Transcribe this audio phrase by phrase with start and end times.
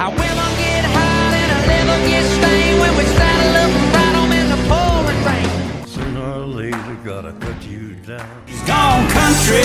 [0.00, 4.16] How women get hot and our liver gets stained when we saddle up and ride
[4.16, 5.86] 'em in the pouring rain.
[5.86, 8.26] Sooner or later, gotta cut you down.
[8.46, 9.60] He's gone country.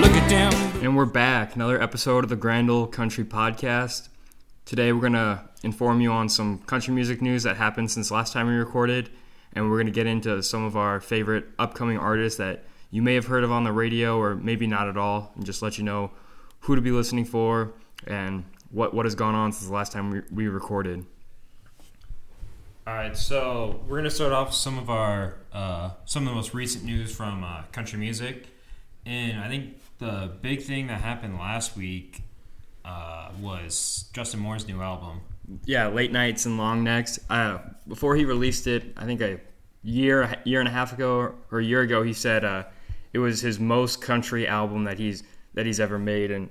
[0.00, 0.50] Look at them.
[0.82, 1.54] And we're back.
[1.54, 4.08] Another episode of the Grandel Country Podcast.
[4.64, 8.32] Today we're going to inform you on some country music news that happened since last
[8.32, 9.10] time we recorded.
[9.52, 13.14] And we're going to get into some of our favorite upcoming artists that you may
[13.14, 15.32] have heard of on the radio or maybe not at all.
[15.36, 16.12] And just let you know
[16.60, 17.72] who to be listening for
[18.06, 21.04] and what, what has gone on since the last time we, we recorded.
[22.86, 26.54] All right, so we're gonna start off some of our uh, some of the most
[26.54, 28.46] recent news from uh, country music,
[29.04, 32.22] and I think the big thing that happened last week
[32.84, 35.20] uh, was Justin Moore's new album.
[35.64, 37.18] Yeah, Late Nights and Long Necks.
[37.28, 39.40] Uh, before he released it, I think a
[39.82, 42.64] year year and a half ago or a year ago, he said uh,
[43.12, 45.24] it was his most country album that he's
[45.54, 46.48] that he's ever made, and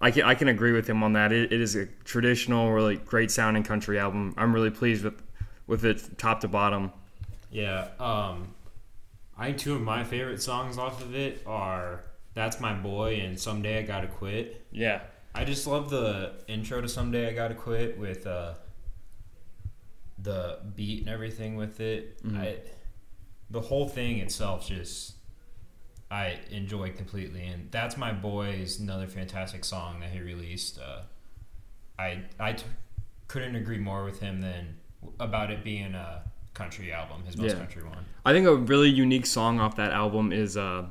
[0.00, 1.32] I can I can agree with him on that.
[1.32, 4.34] It, it is a traditional, really great sounding country album.
[4.36, 5.22] I'm really pleased with
[5.66, 6.92] with it top to bottom.
[7.50, 8.54] Yeah, um,
[9.36, 13.38] I think two of my favorite songs off of it are "That's My Boy" and
[13.38, 15.00] "Someday I Gotta Quit." Yeah,
[15.34, 18.54] I just love the intro to "Someday I Gotta Quit" with uh,
[20.18, 22.20] the beat and everything with it.
[22.36, 22.56] I,
[23.50, 25.14] the whole thing itself just
[26.10, 30.78] I enjoy completely, and "That's My Boy" is another fantastic song that he released.
[30.78, 31.02] Uh,
[31.98, 32.64] I I t-
[33.26, 34.76] couldn't agree more with him than
[35.20, 36.22] about it being a
[36.54, 37.58] country album, his most Yeah.
[37.58, 38.04] country one.
[38.24, 40.86] I think a really unique song off that album is uh,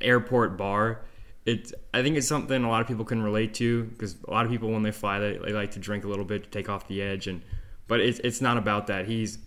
[0.00, 1.00] "Airport Bar."
[1.44, 4.46] It I think it's something a lot of people can relate to because a lot
[4.46, 6.68] of people when they fly they, they like to drink a little bit to take
[6.70, 7.42] off the edge and
[7.86, 9.06] but it's it's not about that.
[9.06, 9.38] He's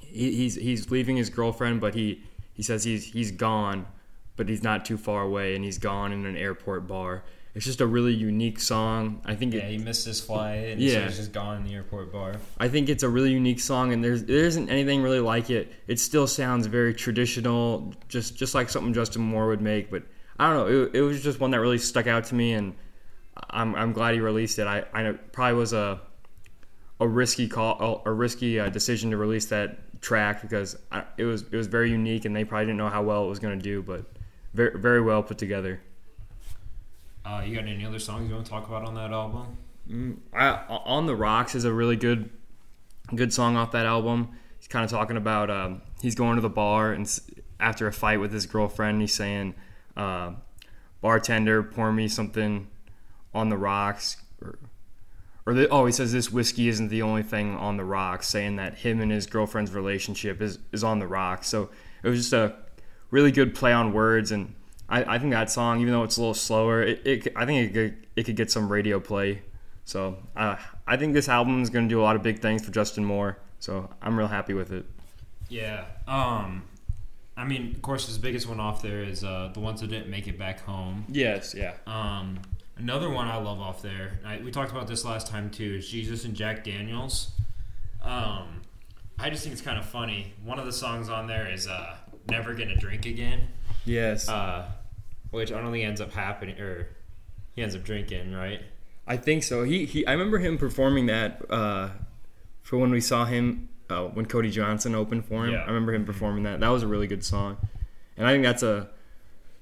[0.00, 3.86] he, he's he's leaving his girlfriend, but he he says he's he's gone,
[4.40, 7.22] but he's not too far away, and he's gone in an airport bar.
[7.54, 9.20] It's just a really unique song.
[9.26, 10.92] I think Yeah, it, he missed his flight, and Yeah.
[10.92, 12.36] so he's just gone in the airport bar.
[12.56, 15.70] I think it's a really unique song, and there's there isn't anything really like it.
[15.86, 19.90] It still sounds very traditional, just just like something Justin Moore would make.
[19.90, 20.04] But
[20.38, 22.74] I don't know, it, it was just one that really stuck out to me, and
[23.50, 24.66] I'm I'm glad he released it.
[24.66, 26.00] I I probably was a
[26.98, 31.42] a risky call, a risky uh, decision to release that track because I, it was
[31.42, 33.62] it was very unique, and they probably didn't know how well it was going to
[33.62, 34.06] do, but
[34.54, 35.80] very very well put together.
[37.24, 39.56] Uh, you got any other songs you want to talk about on that album?
[40.32, 42.30] I, on the rocks is a really good
[43.14, 44.28] good song off that album
[44.60, 47.18] he's kind of talking about um, he's going to the bar and
[47.58, 49.54] after a fight with his girlfriend he's saying
[49.96, 50.32] uh,
[51.00, 52.68] bartender pour me something
[53.34, 54.58] on the rocks or,
[55.44, 58.56] or the, oh he says this whiskey isn't the only thing on the rocks saying
[58.56, 61.68] that him and his girlfriend's relationship is, is on the rocks so
[62.04, 62.54] it was just a
[63.10, 64.54] really good play on words and
[64.88, 67.70] I, I think that song even though it's a little slower it, it I think
[67.70, 69.42] it could, it could get some radio play
[69.90, 70.54] so uh,
[70.86, 73.04] I think this album is going to do a lot of big things for Justin
[73.04, 73.38] Moore.
[73.58, 74.84] So I'm real happy with it.
[75.48, 75.84] Yeah.
[76.06, 76.62] Um,
[77.36, 80.08] I mean, of course, his biggest one off there is uh, the ones that didn't
[80.08, 81.06] make it back home.
[81.08, 81.74] Yes, yeah.
[81.88, 82.38] Um,
[82.76, 84.20] another one I love off there.
[84.24, 85.74] I, we talked about this last time too.
[85.78, 87.32] Is Jesus and Jack Daniels.
[88.00, 88.60] Um,
[89.18, 90.34] I just think it's kind of funny.
[90.44, 91.96] One of the songs on there is uh,
[92.30, 93.48] "Never Gonna Drink Again,"
[93.84, 94.28] Yes.
[94.28, 94.66] uh,
[95.30, 96.88] which only ends up happening, or
[97.54, 98.60] he ends up drinking, right?
[99.06, 99.64] I think so.
[99.64, 101.90] He, he I remember him performing that uh,
[102.62, 105.52] for when we saw him uh, when Cody Johnson opened for him.
[105.54, 105.62] Yeah.
[105.62, 106.60] I remember him performing that.
[106.60, 107.56] That was a really good song,
[108.16, 108.88] and I think that's a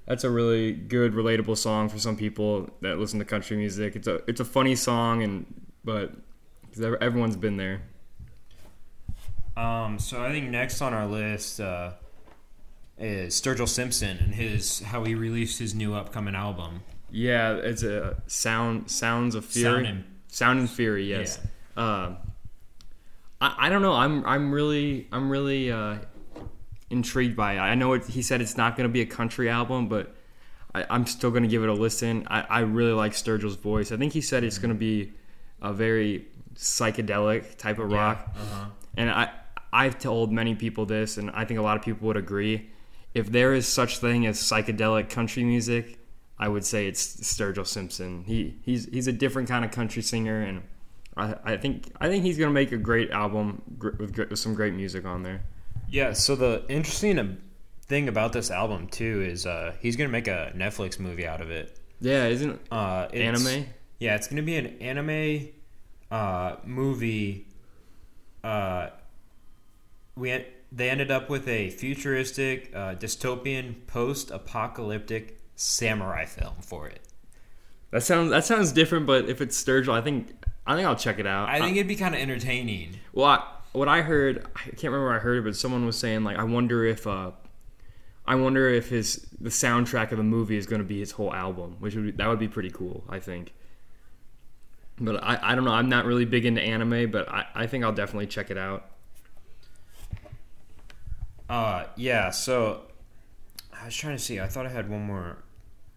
[0.06, 3.96] that's a really good relatable song for some people that listen to country music.
[3.96, 5.46] It's a it's a funny song, and
[5.84, 6.12] but
[6.72, 7.82] 'cause ev- everyone's been there.
[9.56, 11.92] Um, so I think next on our list uh,
[12.98, 16.82] is Sturgill Simpson and his how he released his new upcoming album.
[17.10, 19.74] Yeah, it's a sound sounds of fury.
[19.74, 21.08] Sound and- Sound and fury.
[21.08, 21.40] Yes.
[21.76, 22.14] Uh,
[23.40, 23.94] I, I don't know.
[23.94, 25.96] I'm I'm really I'm really uh,
[26.90, 27.58] intrigued by it.
[27.58, 30.14] I know it, he said it's not going to be a country album, but
[30.74, 32.26] I, I'm still going to give it a listen.
[32.30, 33.90] I, I really like Sturgill's voice.
[33.90, 35.12] I think he said it's going to be
[35.62, 38.66] a very psychedelic type of rock, Uh-huh.
[38.96, 39.30] and I
[39.72, 42.68] I've told many people this, and I think a lot of people would agree.
[43.14, 45.98] If there is such thing as psychedelic country music,
[46.38, 48.24] I would say it's Sturgill Simpson.
[48.24, 50.62] He he's he's a different kind of country singer, and
[51.16, 53.62] I, I think I think he's gonna make a great album
[53.98, 55.42] with, with some great music on there.
[55.90, 56.12] Yeah.
[56.12, 57.38] So the interesting
[57.86, 61.50] thing about this album too is uh, he's gonna make a Netflix movie out of
[61.50, 61.78] it.
[62.00, 63.66] Yeah, isn't Uh, it's- anime?
[63.98, 65.48] Yeah, it's gonna be an anime
[66.10, 67.48] uh, movie.
[68.44, 68.90] Uh,
[70.14, 70.30] we
[70.70, 77.00] they ended up with a futuristic, uh, dystopian, post-apocalyptic samurai film for it.
[77.90, 81.18] That sounds that sounds different, but if it's Sturgill, I think I think I'll check
[81.18, 81.48] it out.
[81.48, 82.98] I think it'd be kind of entertaining.
[83.14, 85.96] Well, I, what I heard, I can't remember where I heard it, but someone was
[85.96, 87.30] saying like, I wonder if, uh,
[88.26, 91.32] I wonder if his the soundtrack of the movie is going to be his whole
[91.32, 93.04] album, which would be, that would be pretty cool.
[93.08, 93.54] I think.
[95.00, 95.72] But I, I don't know.
[95.72, 98.90] I'm not really big into anime, but I, I think I'll definitely check it out.
[101.48, 102.30] Uh, yeah.
[102.30, 102.82] So
[103.80, 104.40] I was trying to see.
[104.40, 105.38] I thought I had one more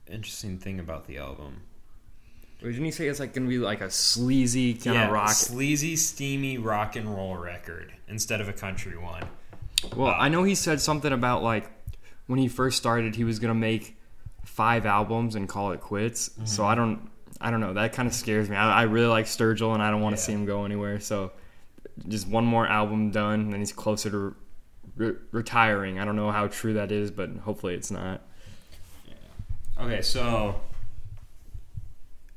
[0.07, 1.61] interesting thing about the album.
[2.61, 5.31] Didn't he say it's like to be like a sleazy kind yeah, of rock?
[5.31, 9.23] sleazy, steamy rock and roll record instead of a country one.
[9.95, 11.71] Well, I know he said something about like
[12.27, 13.97] when he first started, he was gonna make
[14.45, 16.29] five albums and call it quits.
[16.29, 16.45] Mm-hmm.
[16.45, 17.09] So I don't,
[17.39, 17.73] I don't know.
[17.73, 18.55] That kind of scares me.
[18.55, 20.25] I, I really like Sturgill, and I don't want to Yeah.
[20.27, 20.99] see him go anywhere.
[20.99, 21.31] So
[22.07, 24.35] just one more album done, and then he's closer to
[24.95, 25.99] re- retiring.
[25.99, 28.21] I don't know how true that is, but hopefully it's not.
[29.79, 30.61] Okay, so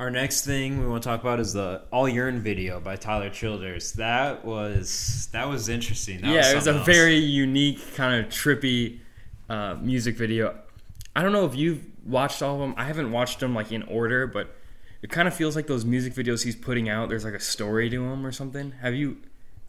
[0.00, 3.30] our next thing we want to talk about is the All Your'n video by Tyler
[3.30, 3.92] Childers.
[3.92, 6.20] That was that was interesting.
[6.20, 6.86] That yeah, it was a else.
[6.86, 8.98] very unique kind of trippy
[9.48, 10.58] uh, music video.
[11.14, 12.74] I don't know if you've watched all of them.
[12.76, 14.56] I haven't watched them like in order, but
[15.02, 17.08] it kind of feels like those music videos he's putting out.
[17.08, 18.72] There's like a story to them or something.
[18.80, 19.18] Have you?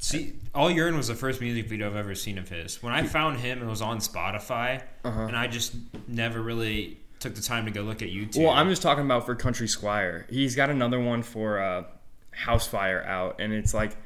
[0.06, 2.84] See, All Your'n was the first music video I've ever seen of his.
[2.84, 5.22] When I found him, it was on Spotify, Uh-huh.
[5.22, 5.74] and I just
[6.08, 8.38] never really took the time to go look at YouTube.
[8.44, 10.28] Well, I'm just talking about for Country Squire.
[10.30, 11.84] He's got another one for uh,
[12.30, 13.98] House Fire out, and it's like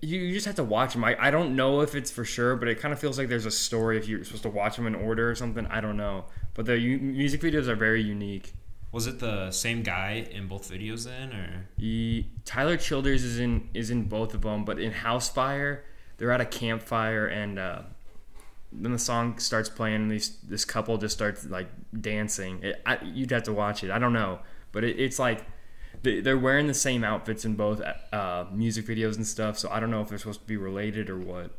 [0.00, 1.04] you, you just have to watch him.
[1.04, 3.44] I, I don't know if it's for sure, but it kind of feels like there's
[3.44, 5.66] a story if you're supposed to watch them in order or something.
[5.66, 6.24] I don't know,
[6.54, 8.54] but the u- music videos are very unique.
[8.92, 13.68] Was it the same guy in both videos then, or He, Tyler Childers is in
[13.74, 15.84] is in both of them, but in House Fire,
[16.16, 17.82] they're at a campfire, and uh,
[18.72, 21.68] then the song starts playing, and these this couple just starts like
[22.00, 22.62] dancing.
[22.62, 23.90] It, I, you'd have to watch it.
[23.90, 24.40] I don't know,
[24.72, 25.44] but it, it's like
[26.02, 27.80] they- they're wearing the same outfits in both
[28.12, 29.58] uh, music videos and stuff.
[29.58, 31.50] So I don't know if they're supposed to be related or what.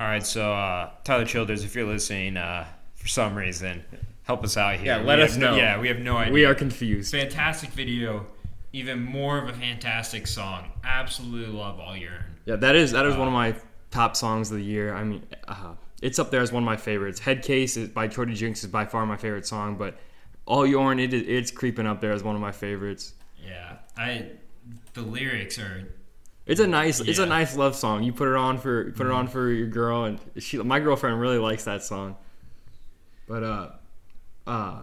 [0.00, 0.24] all right?
[0.26, 3.84] So uh, Tyler Childers, if you're listening, uh, for some reason,
[4.28, 4.86] help us out here.
[4.86, 5.56] Yeah, let have us no- know.
[5.56, 6.32] yeah, we have no idea.
[6.34, 7.10] We are confused.
[7.10, 8.26] fantastic video.
[8.74, 10.70] Even more of a fantastic song.
[10.84, 12.22] Absolutely love All Your'n.
[12.44, 13.54] Yeah, that is that is one of my
[13.90, 14.94] top songs of the year.
[14.94, 15.72] I mean, uh,
[16.02, 17.18] it's up there as one of my favorites.
[17.18, 19.98] Head Case is, by Cody Jinks is by far my favorite song, but
[20.44, 23.14] All Your'n it is it's creeping up there as one of my favorites.
[23.42, 24.26] Yeah, I.
[24.92, 25.88] The lyrics are
[26.44, 27.30] It's a nice it's a Mm-hmm.
[27.30, 28.02] nice love song.
[28.02, 31.18] You put it on for put it on for your girl, and she my girlfriend
[31.18, 32.16] really likes that song.
[33.26, 33.68] But uh,
[34.48, 34.80] uh,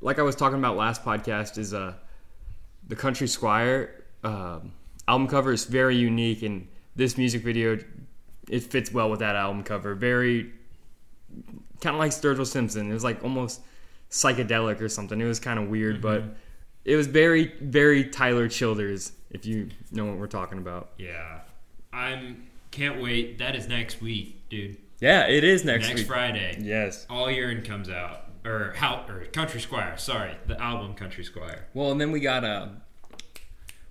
[0.00, 1.94] like I was talking about last podcast is uh,
[2.86, 4.72] the Country Squire um,
[5.08, 7.78] album cover is very unique, and this music video
[8.48, 9.94] it fits well with that album cover.
[9.94, 10.52] Very
[11.80, 12.90] kind of like Sturgill Simpson.
[12.90, 13.60] It was like almost
[14.10, 15.20] psychedelic or something.
[15.20, 16.24] It was kind of weird, but
[16.84, 19.12] it was very very Tyler Childers.
[19.30, 20.90] If you know what we're talking about.
[20.98, 21.40] Yeah,
[21.92, 23.38] I'm can't wait.
[23.38, 24.76] That is next week, dude.
[25.00, 26.06] Yeah, it is next, Next week.
[26.08, 27.06] Friday, Yes.
[27.08, 29.96] All Urine comes out, or how or Country Squire.
[29.98, 31.66] Sorry, the album Country Squire.
[31.74, 32.68] Well, and then we got uh,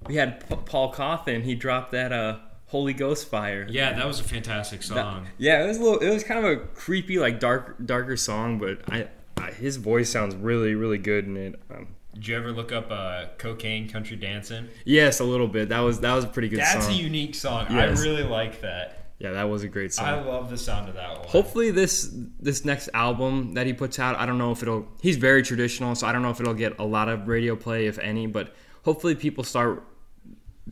[0.08, 1.44] we had P- Paul Cauthen.
[1.44, 2.38] He dropped that uh,
[2.68, 3.68] Holy Ghost Fire.
[3.70, 5.28] Yeah, that was a fantastic That- song.
[5.38, 6.00] yeah, it was a little.
[6.00, 9.08] It was kind of a creepy, like dark, darker song, but I,
[9.38, 11.60] I his voice sounds really, really good in it.
[11.70, 14.68] Um, Did you ever look up uh, "Cocaine Country Dancing"?
[14.86, 15.70] yes, a little bit.
[15.70, 16.94] That was that was a pretty good That's song.
[16.94, 17.68] a unique song.
[17.70, 18.00] Yes.
[18.00, 18.99] I really like that.
[19.20, 20.08] Yeah, that was a great song.
[20.08, 21.28] I love the sound of that one.
[21.28, 22.10] Hopefully this
[22.40, 25.94] this next album that he puts out, I don't know if it'll he's very traditional,
[25.96, 28.56] so I don't know if it'll get a lot of radio play if any, but
[28.84, 29.84] hopefully people start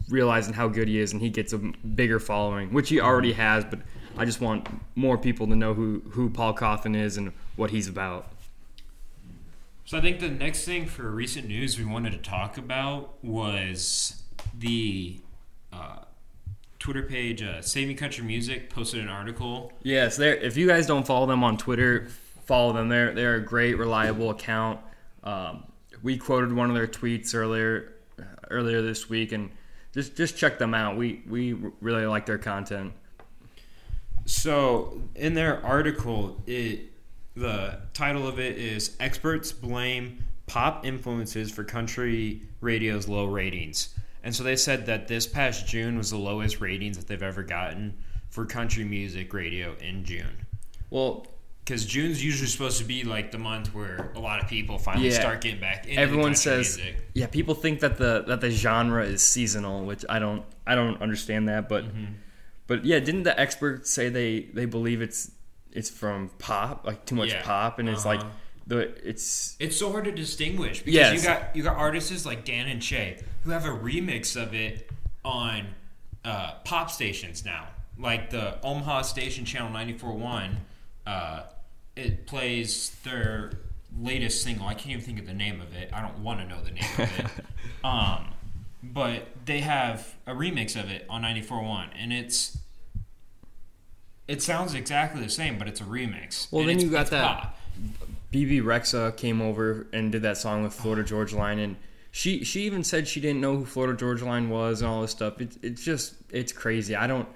[0.10, 3.66] realizing how good he is and he gets a bigger following, which he already has,
[3.66, 3.80] but
[4.18, 7.90] I just want more people to know who who Paul Cauthen is and what he's
[7.90, 8.32] about.
[9.84, 14.24] So I think the next thing for recent news we wanted to talk about was
[14.58, 15.20] the
[15.72, 16.00] uh,
[16.88, 19.74] Twitter page uh, Saving Country Music posted an article.
[19.84, 22.08] Yes, they if you guys don't follow them on Twitter,
[22.46, 22.88] follow them.
[22.88, 24.80] They're they're a great, reliable account.
[25.22, 25.66] Um,
[26.02, 27.92] we quoted one of their tweets earlier
[28.50, 29.52] earlier this week, and
[29.94, 30.96] just just check them out.
[30.96, 32.94] We we really like their content.
[34.24, 36.94] So in their article, it
[37.36, 44.36] the title of it is "Experts Blame Pop Influences for Country Radio's Low Ratings." And
[44.36, 47.94] so they said that this past June was the lowest ratings that they've ever gotten
[48.30, 50.46] for country music radio in June.
[50.90, 51.28] Well,
[51.64, 55.10] Because June's usually supposed to be like the month where a lot of people finally
[55.10, 55.20] Yeah.
[55.20, 57.10] start getting back into everyone says music.
[57.14, 57.28] yeah.
[57.28, 61.50] People think that the that the genre is seasonal, which I don't I don't understand
[61.50, 62.14] that, but Mm-hmm.
[62.68, 65.30] but yeah, didn't the experts say they they believe it's
[65.74, 67.44] it's from pop, like too much Yeah.
[67.44, 68.30] pop, and it's like Uh-huh.
[68.68, 71.22] The it's It's so hard to distinguish because Yes.
[71.22, 74.90] you got you got artists like Dan and Shay who have a remix of it
[75.24, 75.68] on
[76.26, 80.56] uh, pop stations now, like the Omaha station channel 94.1.
[81.06, 81.44] Uh,
[81.96, 83.52] it plays their
[84.00, 84.68] latest single.
[84.68, 85.90] I can't even think of the name of it.
[85.94, 87.46] I don't want to know the name of it.
[87.86, 88.34] um,
[88.84, 92.58] but they have a remix of it on 94.1, and it's
[94.28, 96.52] it sounds exactly the same, but it's a remix.
[96.52, 97.60] Well, And then you got that- pop.
[98.32, 101.78] Bebe Rexha came over and did that song with Florida Georgia Line, and
[102.12, 105.12] she she even said she didn't know who Florida Georgia Line was and all this
[105.12, 105.40] stuff.
[105.40, 106.96] It's it's just it's crazy.
[106.96, 107.28] I don't.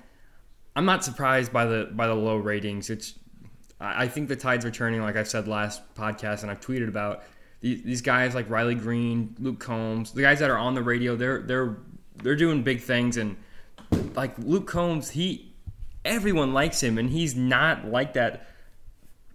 [0.76, 2.90] I'm not surprised by the by the low ratings.
[2.90, 3.14] It's
[3.80, 7.24] I think the tides are turning, like I said last podcast, and I've tweeted about
[7.62, 11.16] these, these guys like Riley Green, Luke Combs, the guys that are on the radio.
[11.16, 11.78] They're they're
[12.22, 13.38] they're doing big things, and
[14.14, 15.54] like Luke Combs, he
[16.06, 18.48] everyone likes him, and he's not like that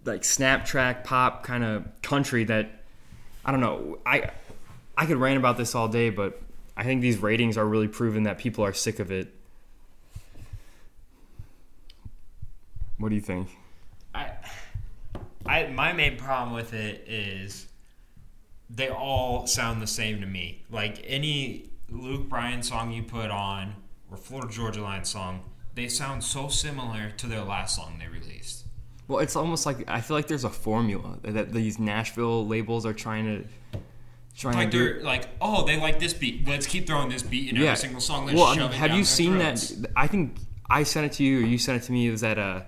[0.07, 2.69] like snap track pop kind of country that
[3.45, 3.99] I don't know.
[4.05, 4.31] I
[4.97, 6.41] I could rant about this all day, but
[6.75, 9.33] I think these ratings are really proving that people are sick of it.
[12.97, 13.49] What do you think?
[14.13, 14.31] I,
[15.45, 17.67] I, my main problem with it is
[18.69, 20.65] they all sound the same to me.
[20.71, 23.75] Like any Luke Bryan song you put on
[24.09, 25.41] or Florida Georgia Line song,
[25.75, 28.56] they sound so similar to their last song they released.
[29.07, 32.93] Well, it's almost like I feel like there's a formula that these Nashville labels are
[32.93, 33.79] trying to
[34.37, 34.93] trying Like to do.
[34.95, 36.47] they're like, oh, they like this beat.
[36.47, 37.67] Let's keep throwing this beat in yeah.
[37.71, 38.25] every single song.
[38.25, 39.69] Let's well, I mean, it have you seen throats.
[39.69, 39.91] that?
[39.95, 40.37] I think
[40.69, 42.07] I sent it to you, or you sent it to me.
[42.07, 42.61] It was that uh,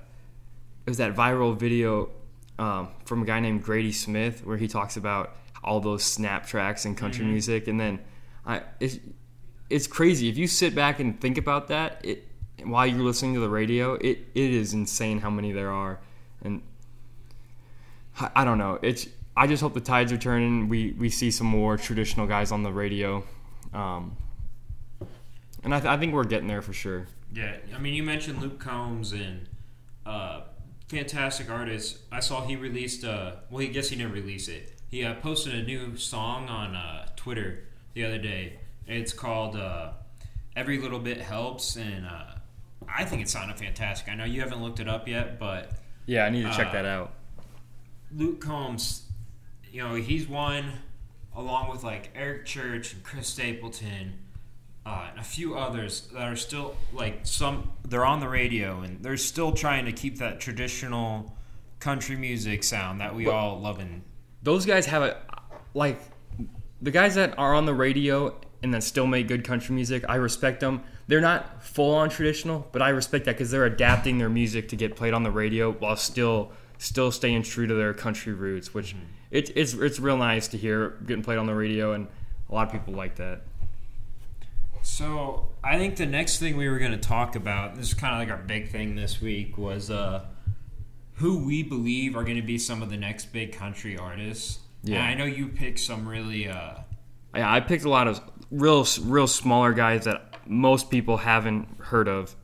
[0.86, 2.10] it was that viral video
[2.58, 6.86] um, from a guy named Grady Smith where he talks about all those snap tracks
[6.86, 7.32] and country Mm-hmm.
[7.34, 8.00] music, and then
[8.46, 8.98] I it's
[9.70, 12.04] it's crazy if you sit back and think about that.
[12.04, 12.26] It
[12.64, 16.00] while you're listening to the radio, it it is insane how many there are,
[16.44, 16.62] and
[18.20, 18.80] I, I don't know.
[18.82, 20.70] It's I just hope the tides are turning.
[20.70, 23.24] We we see some more traditional guys on the radio.
[23.74, 24.18] Um,
[25.64, 27.08] and I, th- I think we're getting there for sure.
[27.34, 29.48] Yeah, I mean, you mentioned Luke Combs and
[30.06, 30.42] uh,
[30.88, 32.00] fantastic artist.
[32.12, 33.04] I saw he released.
[33.04, 34.74] Uh, well, he guess he didn't release it.
[34.90, 38.60] He uh, posted a new song on uh, Twitter the other day.
[38.88, 39.92] It's called uh,
[40.56, 42.36] "Every Little Bit Helps," and uh,
[42.88, 44.10] I think it sounded fantastic.
[44.10, 45.74] I know you haven't looked it up yet, but
[46.10, 47.14] Yeah, I need to check Uh, that out.
[48.12, 49.04] Luke Combs,
[49.72, 50.72] you know, he's one
[51.36, 54.16] along with like Eric Church and Chris Stapleton,
[54.88, 57.72] uh, and a few others that are still like some.
[57.88, 61.32] They're on the radio and they're still trying to keep that traditional
[61.80, 64.02] country music sound that we all love and
[64.42, 65.18] Those guys have a
[65.76, 66.02] like
[66.82, 70.04] the guys that are on the radio and that still make good country music.
[70.10, 70.82] I respect them.
[71.10, 74.76] They're not full on traditional, but I respect that because they're adapting their music to
[74.76, 78.76] get played on the radio while still still staying true to their country roots.
[78.76, 78.96] Which
[79.32, 82.08] it, it's it's real nice to hear getting played on the radio, and
[82.48, 83.42] a lot of people like that.
[84.84, 88.14] So I think the next thing we were going to talk about, this is kind
[88.14, 90.26] of like our big thing this week, was uh,
[91.16, 94.60] who we believe are going to be some of the next big country artists.
[94.84, 94.98] Yeah.
[94.98, 96.48] And I know you picked some really.
[96.48, 96.76] Uh,
[97.34, 102.08] Yeah, I picked a lot of real real smaller guys that most people haven't heard
[102.08, 102.36] of.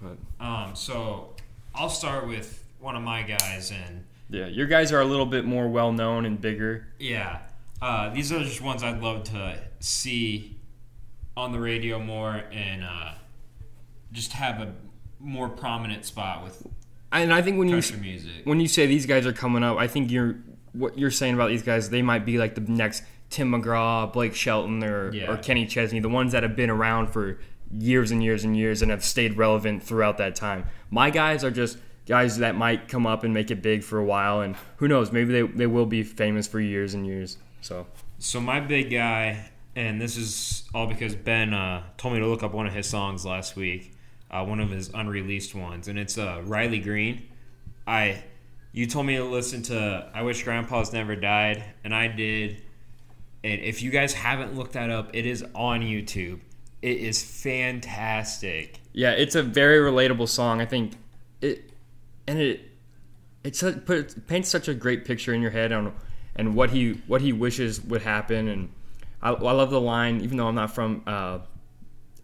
[0.00, 1.34] But um, so
[1.74, 5.44] I'll start with one of my guys, and yeah, your guys are a little bit
[5.44, 6.88] more well known and bigger.
[6.98, 7.40] yeah,
[7.80, 10.56] uh, these are just ones I'd love to see
[11.36, 13.12] on the radio more, and uh,
[14.12, 14.74] just have a
[15.20, 16.66] more prominent spot with
[17.12, 18.44] And I think when you music.
[18.44, 20.36] when you say these guys are coming up, I think you're
[20.72, 21.90] what you're saying about these guys.
[21.90, 25.30] They might be like the next Tim McGraw, Blake Shelton, or Yeah.
[25.32, 27.38] or Kenny Chesney, the ones that have been around for
[27.76, 30.64] years and years and years and have stayed relevant throughout that time.
[30.90, 34.04] My guys are just guys that might come up and make it big for a
[34.04, 37.38] while, and who knows, maybe they they will be famous for years and years.
[37.62, 37.86] So
[38.18, 42.42] So my big guy, and this is all because Ben uh, told me to look
[42.42, 43.94] up one of his songs last week,
[44.30, 47.22] uh, one of his unreleased ones, and it's uh, Riley Green.
[47.86, 48.22] I,
[48.72, 52.62] you told me to listen to "I Wish Grandpa's Never Died," and I did.
[53.44, 56.40] And if you guys haven't looked that up, it is on YouTube.
[56.80, 58.80] It is fantastic.
[58.92, 60.60] Yeah, it's a very relatable song.
[60.60, 60.92] I think
[61.40, 61.70] it,
[62.26, 62.60] and it,
[63.44, 65.94] it su- put it paints such a great picture in your head on,
[66.36, 68.48] and what he what he wishes would happen.
[68.48, 68.72] And
[69.20, 71.38] I, I love the line, even though I'm not from uh,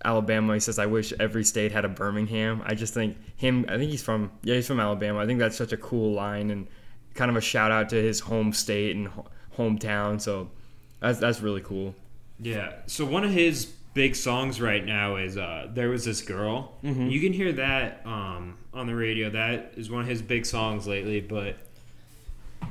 [0.05, 0.55] Alabama.
[0.55, 3.65] He says, "I wish every state had a Birmingham." I just think him.
[3.69, 5.21] I think he's from yeah, he's from Alabama.
[5.21, 6.67] I think that's such a cool line and
[7.15, 10.21] kind of a shout out to his home state and ho- hometown.
[10.21, 10.51] So
[11.01, 11.95] that's that's really cool.
[12.41, 12.73] Yeah.
[12.87, 16.75] So one of his big songs right now is uh, "There Was This Girl."
[17.11, 19.31] You can hear that um, on the radio.
[19.31, 21.21] That is one of his big songs lately.
[21.21, 21.57] But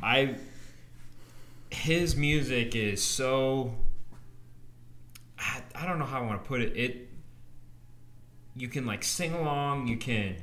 [0.01, 0.35] I,
[1.69, 3.75] his music is so
[5.39, 6.75] I, I don't know how I want to put it.
[6.75, 7.09] It
[8.55, 10.35] you can like sing along, you can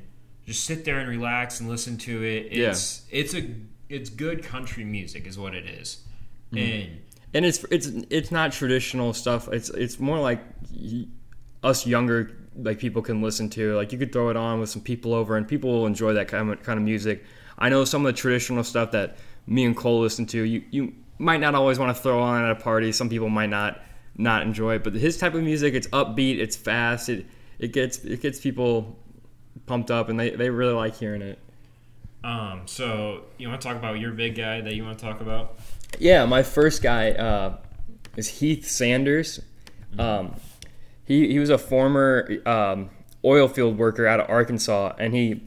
[0.45, 2.47] just sit there and relax and listen to it.
[2.51, 3.49] It's it's a
[3.89, 6.01] it's good country music is what it is.
[6.83, 7.01] And
[7.35, 9.49] and it's it's it's not traditional stuff.
[9.49, 10.39] It's it's more like
[11.63, 13.75] us younger like people can listen to.
[13.75, 16.29] Like you could throw it on with some people over, and people will enjoy that
[16.29, 17.25] kind of kind of music.
[17.59, 20.43] I know some of the traditional stuff that me and Cole listen to.
[20.43, 22.93] You you might not always want to throw on at a party.
[22.93, 23.81] Some people might not
[24.17, 27.25] not enjoy it, but his type of music, it's upbeat, it's fast, it
[27.59, 28.97] it gets it gets people
[29.65, 31.37] pumped up, and they they really like hearing it.
[32.25, 35.21] Um so you want to talk about your big guy that you want to talk
[35.21, 35.57] about?
[35.99, 37.57] Yeah, my first guy uh,
[38.15, 39.39] is Heath Sanders.
[39.97, 40.35] Um,
[41.05, 42.89] he he was a former um,
[43.23, 45.43] oil field worker out of Arkansas, and he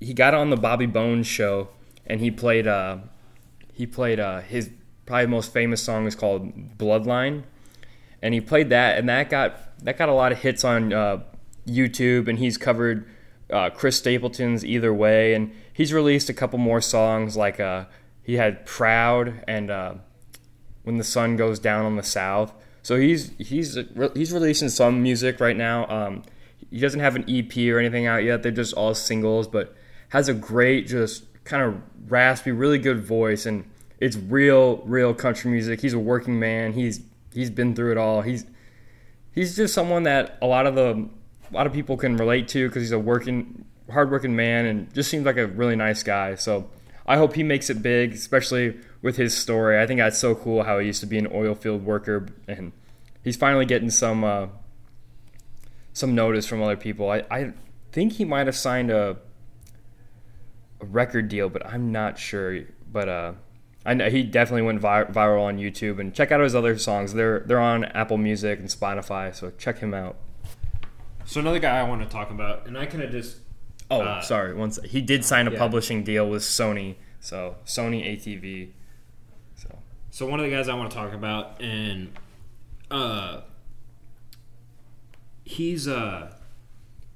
[0.00, 1.68] he got on the Bobby Bones show,
[2.06, 2.98] and he played uh,
[3.72, 4.70] he played uh, his
[5.06, 7.44] probably most famous song is called Bloodline,
[8.22, 11.22] and he played that, and that got that got a lot of hits on uh,
[11.66, 13.08] YouTube, and he's covered
[13.50, 17.86] uh, Chris Stapleton's Either Way, and he's released a couple more songs like uh,
[18.22, 19.94] he had Proud and uh,
[20.82, 22.52] When the Sun Goes Down on the South.
[22.82, 23.78] So he's he's
[24.14, 25.86] he's releasing some music right now.
[25.88, 26.22] Um,
[26.70, 28.42] he doesn't have an EP or anything out yet.
[28.42, 29.74] They're just all singles, but
[30.10, 33.68] has a great, just kind of raspy, really good voice, and
[34.00, 35.80] it's real, real country music.
[35.80, 36.72] He's a working man.
[36.72, 37.00] He's
[37.32, 38.22] he's been through it all.
[38.22, 38.44] He's
[39.32, 41.08] he's just someone that a lot of the
[41.50, 45.10] a lot of people can relate to because he's a working, hardworking man, and just
[45.10, 46.34] seems like a really nice guy.
[46.34, 46.68] So
[47.06, 49.80] I hope he makes it big, especially with his story.
[49.80, 52.72] I think that's so cool how he used to be an oil field worker, and
[53.22, 54.48] he's finally getting some uh,
[55.92, 57.10] some notice from other people.
[57.10, 57.52] I, I
[57.92, 59.16] think he might have signed a
[60.80, 62.60] a record deal, but I'm not sure.
[62.90, 63.32] But uh,
[63.84, 65.98] I know he definitely went vi- viral on YouTube.
[65.98, 67.14] And check out his other songs.
[67.14, 70.16] They're they're on Apple Music and Spotify, so check him out.
[71.28, 73.36] So another guy I want to talk about, and I kind of just
[73.90, 74.54] Oh, Uh, sorry.
[74.54, 75.58] Once he did sign a yeah.
[75.58, 78.70] publishing deal with Sony, so Sony ATV.
[79.54, 79.78] So
[80.10, 82.12] So one of the guys I want to talk about, and
[82.90, 83.42] uh,
[85.44, 86.32] he's uh,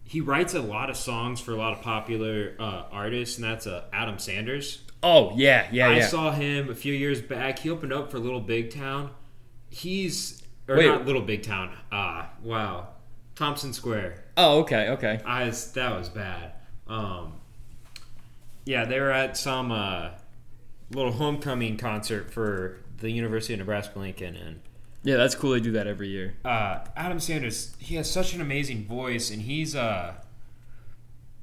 [0.05, 3.66] he writes a lot of songs for a lot of popular uh, artists, and that's
[3.66, 4.83] uh, Adam Sanders.
[5.03, 6.07] oh yeah, yeah, I yeah.
[6.07, 7.61] saw him a few years back.
[7.61, 9.11] He opened up for Little Big Town.
[9.70, 10.87] He's or Wait.
[10.87, 11.75] not Little Big Town.
[11.90, 12.88] Ah, wow,
[13.35, 14.23] Thompson Square.
[14.37, 15.21] oh okay, okay.
[15.25, 16.53] I was, that was bad.
[16.87, 17.35] Um,
[18.64, 20.11] yeah, they were at some uh,
[20.90, 24.61] little homecoming concert for the University of Nebraska Lincoln, and
[25.03, 25.53] Yeah, that's cool.
[25.53, 26.35] They do that every year.
[26.45, 27.75] uh, Adam Sanders.
[27.79, 30.14] He has such an amazing voice, and he's uh,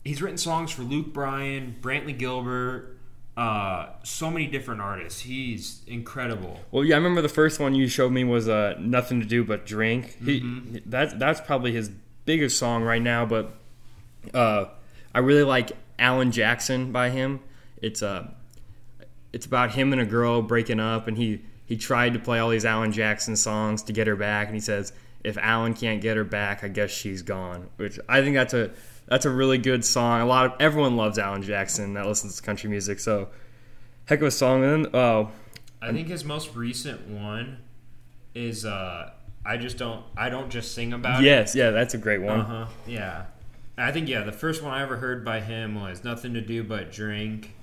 [0.05, 2.98] he's written songs for Luke Bryan, Brantley Gilbert,
[3.39, 5.21] uh, so many different artists.
[5.21, 6.59] He's incredible.
[6.71, 9.45] Well, yeah, I remember the first one you showed me was uh, "Nothing to Do
[9.45, 11.89] But Drink." He that's that's probably his
[12.25, 13.25] biggest song right now.
[13.25, 13.53] But
[14.33, 14.65] uh,
[15.15, 17.39] I really like "Alan Jackson" by him.
[17.81, 18.27] It's uh,
[19.31, 22.49] it's about him and a girl breaking up, and he he tried to play all
[22.49, 24.91] these Alan Jackson songs to get her back, and he says,
[25.23, 28.71] "If Alan can't get her back, I guess she's gone." Which I think that's a
[29.09, 30.21] that's a really good song.
[30.21, 33.29] A lot of everyone loves Alan Jackson that listens to country music, so
[34.05, 34.63] heck of a song.
[34.63, 35.31] And then oh,
[35.81, 37.57] I think his most recent one
[38.35, 39.11] is uh,
[39.45, 41.25] I just don't I don't just sing about it.
[41.25, 42.39] yes, yeah, that's a great one.
[42.41, 42.65] Uh huh.
[42.85, 43.25] Yeah.
[43.77, 44.23] I think yeah.
[44.23, 47.53] The first one I ever heard by him was "Nothing to Do But Drink."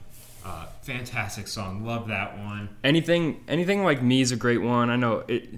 [0.45, 1.85] Uh, fantastic song.
[1.85, 2.69] Love that one.
[2.85, 4.91] anything anything like me is a great one.
[4.91, 5.49] I know it.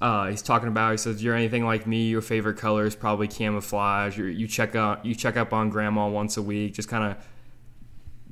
[0.00, 0.92] Uh, he's talking about.
[0.92, 2.08] He says, "You're anything like me.
[2.08, 4.18] Your favorite color is probably camouflage.
[4.18, 6.74] You're, you check out you check up on grandma once a week.
[6.74, 7.16] Just kind of,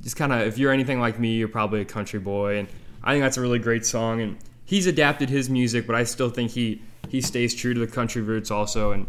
[0.03, 0.41] just kind of.
[0.41, 2.69] If you're anything like me, you're probably a country boy." And
[3.05, 4.21] I think that's a really great song.
[4.21, 7.87] And he's adapted his music, but I still think he he stays true to the
[7.87, 8.91] country roots also.
[8.93, 9.07] And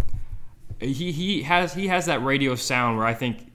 [0.79, 3.51] he he has he has that radio sound where I think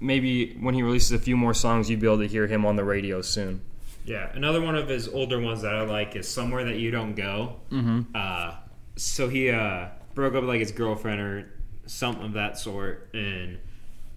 [0.00, 2.76] maybe when he releases a few more songs, you'd be able to hear him on
[2.76, 3.62] the radio soon.
[4.08, 4.30] Yeah.
[4.32, 7.56] Another one of his older ones that I like is "Somewhere That You Don't Go."
[7.70, 8.02] Mm-hmm.
[8.14, 8.54] Uh,
[8.96, 11.52] so he uh, broke up with like his girlfriend or
[11.86, 13.58] something of that sort, and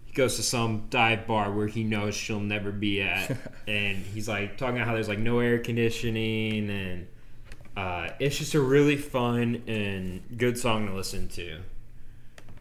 [0.05, 4.27] he goes to some dive bar where he knows she'll never be at, and he's
[4.27, 7.07] like talking about how there's like no air conditioning, and
[7.75, 11.59] uh, it's just a really fun and good song to listen to.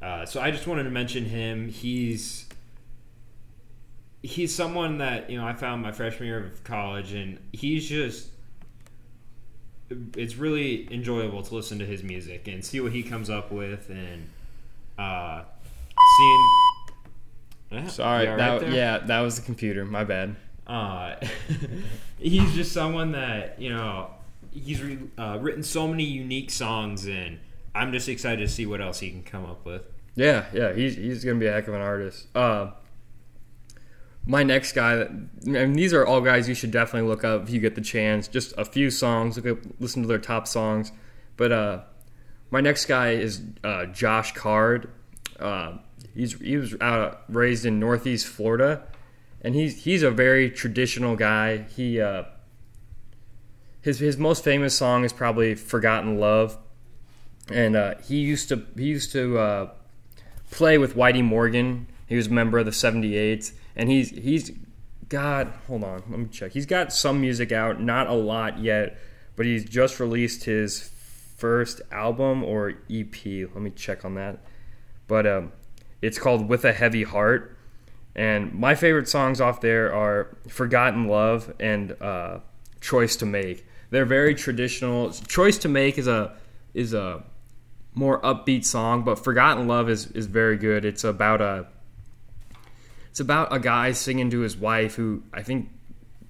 [0.02, 1.68] Uh, so I just wanted to mention him.
[1.68, 2.48] He's
[4.22, 8.28] he's someone that you know I found my freshman year of college, and he's just
[10.16, 13.88] it's really enjoyable to listen to his music and see what he comes up with,
[13.90, 14.28] and
[14.98, 15.42] uh,
[16.18, 16.46] seeing.
[17.72, 18.70] Yeah, Sorry, that, there?
[18.70, 19.84] yeah, that was the computer.
[19.84, 20.34] My bad.
[20.66, 21.14] Uh,
[22.18, 24.10] he's just someone that you know
[24.52, 27.38] he's re, uh, written so many unique songs, and
[27.74, 29.82] I'm just excited to see what else he can come up with.
[30.16, 32.26] Yeah, yeah, he's he's gonna be a heck of an artist.
[32.34, 32.72] Uh,
[34.26, 35.06] my next guy,
[35.46, 38.28] and these are all guys you should definitely look up if you get the chance.
[38.28, 40.92] Just a few songs, look up, listen to their top songs.
[41.36, 41.80] But uh,
[42.50, 44.90] my next guy is uh, Josh Card.
[45.38, 45.78] Uh,
[46.14, 48.82] he's he was uh, raised in Northeast Florida,
[49.40, 51.64] and he's he's a very traditional guy.
[51.74, 52.24] He uh,
[53.80, 56.58] his his most famous song is probably "Forgotten Love,"
[57.50, 59.70] and uh, he used to he used to uh,
[60.50, 61.86] play with Whitey Morgan.
[62.06, 64.52] He was a member of the '78s, and he's he's
[65.08, 66.52] got hold on, let me check.
[66.52, 68.98] He's got some music out, not a lot yet,
[69.36, 70.90] but he's just released his
[71.36, 73.14] first album or EP.
[73.24, 74.38] Let me check on that.
[75.06, 75.52] But um,
[76.00, 77.56] it's called "With a Heavy Heart,"
[78.14, 82.38] and my favorite songs off there are "Forgotten Love" and uh,
[82.80, 85.10] "Choice to Make." They're very traditional.
[85.10, 86.36] "Choice to Make" is a
[86.72, 87.24] is a
[87.94, 90.84] more upbeat song, but "Forgotten Love" is is very good.
[90.84, 91.66] It's about a
[93.20, 95.68] it's about a guy singing to his wife who I think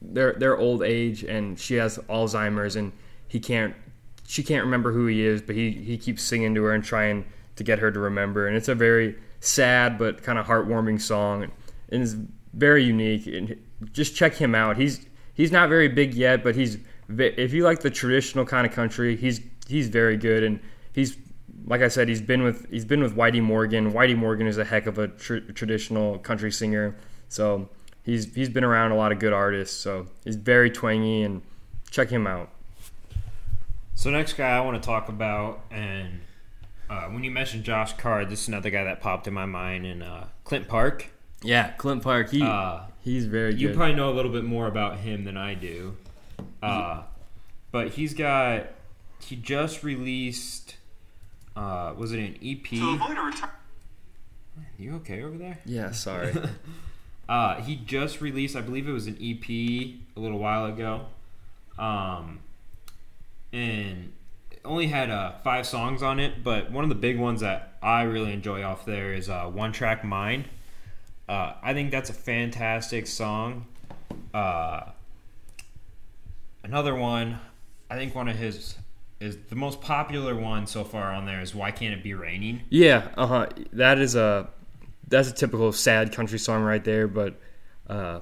[0.03, 2.91] they're they're old age and she has Alzheimer's and
[3.29, 3.77] he can't
[4.27, 7.27] she can't remember who he is, but he he keeps singing to her and trying
[7.55, 8.49] to get her to remember.
[8.49, 11.45] And it's a very sad but kind of heartwarming song
[11.91, 12.17] and it's
[12.55, 13.29] very unique.
[13.29, 13.57] And
[13.93, 14.77] just check him out.
[14.77, 16.77] He's he's not very big yet, but he's
[17.09, 20.59] if you like the traditional kind of country, he's he's very good and
[20.93, 21.17] he's
[21.67, 23.93] like I said, he's been with he's been with Whitey Morgan.
[23.93, 26.97] Whitey Morgan is a heck of a tr- traditional country singer,
[27.29, 27.69] so
[28.03, 29.77] he's he's been around a lot of good artists.
[29.77, 31.43] So he's very twangy, and
[31.91, 32.51] check him out.
[33.95, 36.21] So next guy I want to talk about, and
[36.89, 39.85] uh, when you mentioned Josh Card, this is another guy that popped in my mind,
[39.87, 41.09] and uh, Clint Park.
[41.43, 42.31] Yeah, Clint Park.
[42.31, 43.77] He Uh, he's very you good.
[43.77, 45.97] probably know a little bit more about him than I do,
[46.63, 47.03] uh,
[47.71, 48.69] but he's got
[49.23, 50.70] he just released.
[51.57, 52.73] Uh, was it an EP?
[54.79, 55.59] You okay over there?
[55.65, 56.35] yeah, sorry.
[57.29, 61.07] Uh, he just released, I believe it was an EP a little while ago,
[61.79, 62.41] um,
[63.53, 64.13] and
[64.65, 66.43] only had uh, five songs on it.
[66.43, 69.71] But one of the big ones that I really enjoy off there is uh, "One
[69.71, 70.47] Track Mind."
[71.29, 73.67] Uh, I think that's a fantastic song.
[74.35, 74.87] Uh,
[76.65, 77.39] another one,
[77.89, 78.75] I think one of his
[79.21, 82.63] is the most popular one so far on there is "Why Can't It Be Raining."
[82.71, 83.47] yeah, uh huh.
[83.73, 84.49] That is a
[85.09, 87.07] that's a typical sad country song right there.
[87.09, 87.39] But
[87.89, 88.21] uh,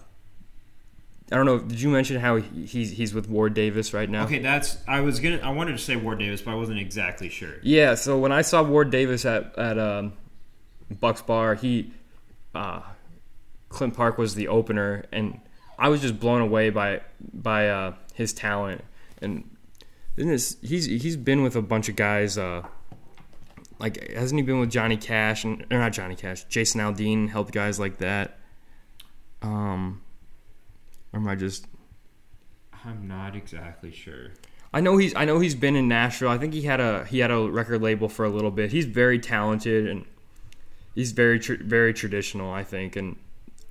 [1.31, 1.59] I don't know.
[1.59, 4.25] Did you mention how he- he's he's with Ward Davis right now?
[4.25, 7.29] Okay, that's I was gonna I wanted to say Ward Davis, but I wasn't exactly
[7.29, 7.55] sure.
[7.63, 10.15] Yeah, so when I saw Ward Davis at at um,
[11.01, 11.93] Bucks Bar, he
[12.55, 12.81] uh,
[13.69, 15.39] Clint Park was the opener, and
[15.79, 18.83] I was just blown away by by uh, his talent.
[19.21, 19.49] And
[20.19, 22.37] isn't this, he's he's been with a bunch of guys.
[22.37, 22.63] Uh,
[23.79, 27.53] like hasn't he been with Johnny Cash and or not Johnny Cash, Jason Aldean helped
[27.53, 28.39] guys like that.
[29.43, 30.03] Um,
[31.13, 31.67] or am I just
[32.85, 34.33] I'm not exactly sure.
[34.73, 36.29] I know he's I know he's been in Nashville.
[36.29, 38.73] I think he had a he had a record label for a little bit.
[38.73, 40.05] He's very talented and
[40.97, 42.53] he's very tr- very traditional.
[42.53, 43.17] I think, and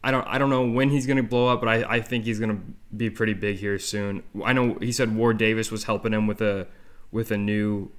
[0.08, 2.40] I don't I don't know when he's gonna blow up, but I, I think he's
[2.40, 2.60] gonna
[2.96, 4.24] be pretty big here soon.
[4.46, 6.66] I know he said Ward Davis was helping him with a
[7.12, 7.92] with a new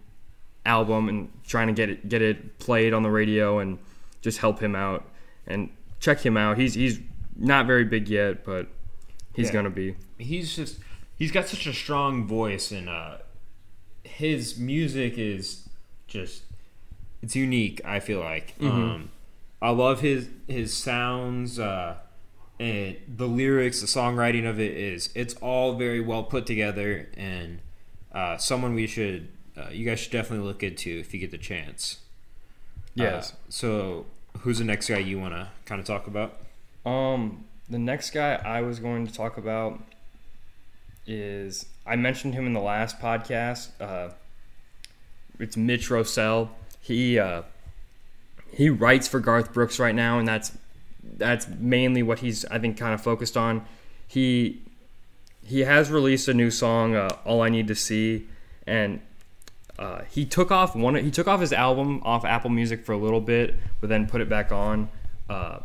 [0.64, 3.78] album and trying to get it get it played on the radio and
[4.22, 5.04] just help him out
[5.46, 5.68] and
[6.00, 6.56] check him out.
[6.56, 6.98] He's he's
[7.36, 8.68] not very big yet, but
[9.34, 9.52] he's Yeah.
[9.52, 9.94] gonna be.
[10.16, 10.78] He's just
[11.18, 13.18] he's got such a strong voice and uh
[14.02, 15.68] his music is
[16.06, 16.44] just
[17.22, 18.54] it's unique, I feel like.
[18.62, 19.10] Um
[19.60, 21.96] I love his his sounds uh
[22.60, 27.60] and the lyrics, the songwriting of it is it's all very well put together and
[28.12, 31.38] uh someone we should uh, you guys should definitely look into if you get the
[31.38, 31.98] chance.
[32.94, 33.32] Yes.
[33.32, 34.06] Uh, so
[34.40, 36.38] who's the next guy you want to kind of talk about?
[36.86, 39.80] Um, the next guy I was going to talk about
[41.06, 43.70] is I mentioned him in the last podcast.
[43.80, 44.12] Uh,
[45.38, 46.50] it's Mitch Rossell.
[46.80, 47.42] He uh,
[48.52, 50.52] he writes for Garth Brooks right now, and that's
[51.02, 53.64] that's mainly what he's I think kind of focused on.
[54.06, 54.62] He
[55.42, 58.26] he has released a new song, uh, "All I Need to See,"
[58.66, 59.00] and
[59.78, 60.94] uh, he took off one.
[60.96, 64.20] He took off his album off Apple Music for a little bit, but then put
[64.20, 64.88] it back on.
[65.28, 65.60] Uh,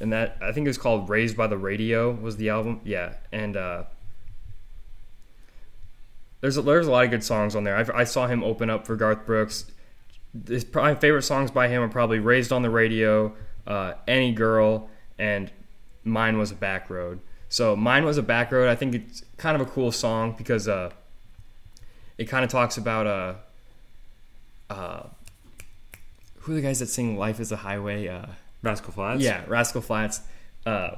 [0.00, 2.80] and that I think it was called "Raised by the Radio" was the album.
[2.84, 3.84] Yeah, and uh,
[6.40, 7.76] there's a, there's a lot of good songs on there.
[7.76, 9.66] I, I saw him open up for Garth Brooks.
[10.46, 13.34] His, my favorite songs by him are probably "Raised on the Radio,"
[13.66, 15.50] uh, "Any Girl," and
[16.04, 19.60] "Mine Was a Back Road." So "Mine Was a Back Road" I think it's kind
[19.60, 20.90] of a cool song because uh,
[22.16, 23.34] it kind of talks about uh,
[24.70, 25.02] uh,
[26.40, 28.08] who are the guys that sing "Life Is a Highway"?
[28.08, 28.26] Uh,
[28.62, 29.22] Rascal Flatts.
[29.22, 30.20] yeah, Rascal Flatts.
[30.64, 30.96] Uh,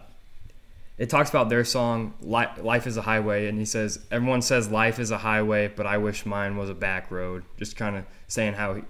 [0.97, 5.01] it talks about their song "Life Is a Highway," and he says, "Everyone says life
[5.01, 8.55] is a highway, but I wish mine was a back road." Just kind of saying
[8.55, 8.83] how he,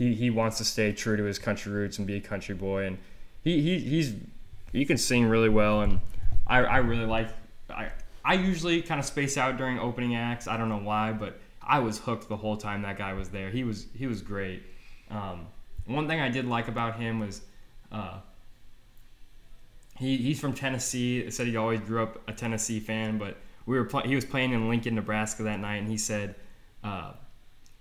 [0.00, 2.86] he he wants to stay true to his country roots and be a country boy,
[2.86, 2.96] and
[3.44, 4.14] he, he he's
[4.72, 6.00] he can sing really well, and
[6.46, 7.28] I I really like
[7.68, 7.90] I
[8.24, 10.48] I usually kind of space out during opening acts.
[10.48, 13.50] I don't know why, but I was hooked the whole time that guy was there.
[13.50, 14.62] He was he was great.
[15.10, 15.48] Um,
[15.84, 17.42] one thing I did like about him was.
[17.92, 18.20] Uh,
[19.98, 21.30] he, he's from Tennessee.
[21.30, 23.36] Said he always grew up a Tennessee fan, but
[23.66, 26.36] we were pl- he was playing in Lincoln, Nebraska that night, and he said
[26.82, 27.12] uh,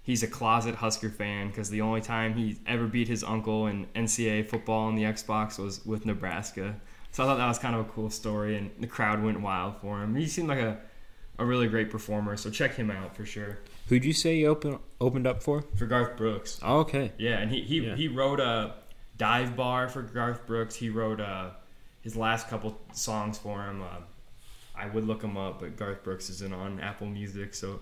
[0.10, 3.86] he's a closet Husker fan because the only time he ever beat his uncle in
[3.96, 6.76] NCAA football on the Xbox was with Nebraska.
[7.12, 9.78] So I thought that was kind of a cool story, and the crowd went wild
[9.82, 10.16] for him.
[10.16, 10.80] He seemed like a,
[11.38, 13.60] a really great performer, so check him out for sure.
[13.88, 15.64] Who'd you say you open, opened up for?
[15.76, 16.60] For Garth Brooks.
[16.64, 17.12] Oh, okay.
[17.20, 17.96] Yeah, and he he, Yeah.
[17.96, 18.74] he wrote a
[19.18, 20.74] dive bar for Garth Brooks.
[20.76, 21.52] He wrote uh,
[22.02, 23.84] his last couple songs for him.
[23.84, 24.02] Uh,
[24.76, 27.82] I would look him up, but Garth Brooks isn't on Apple Music, so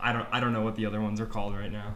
[0.00, 1.94] I don't I don't know what the other ones are called right now.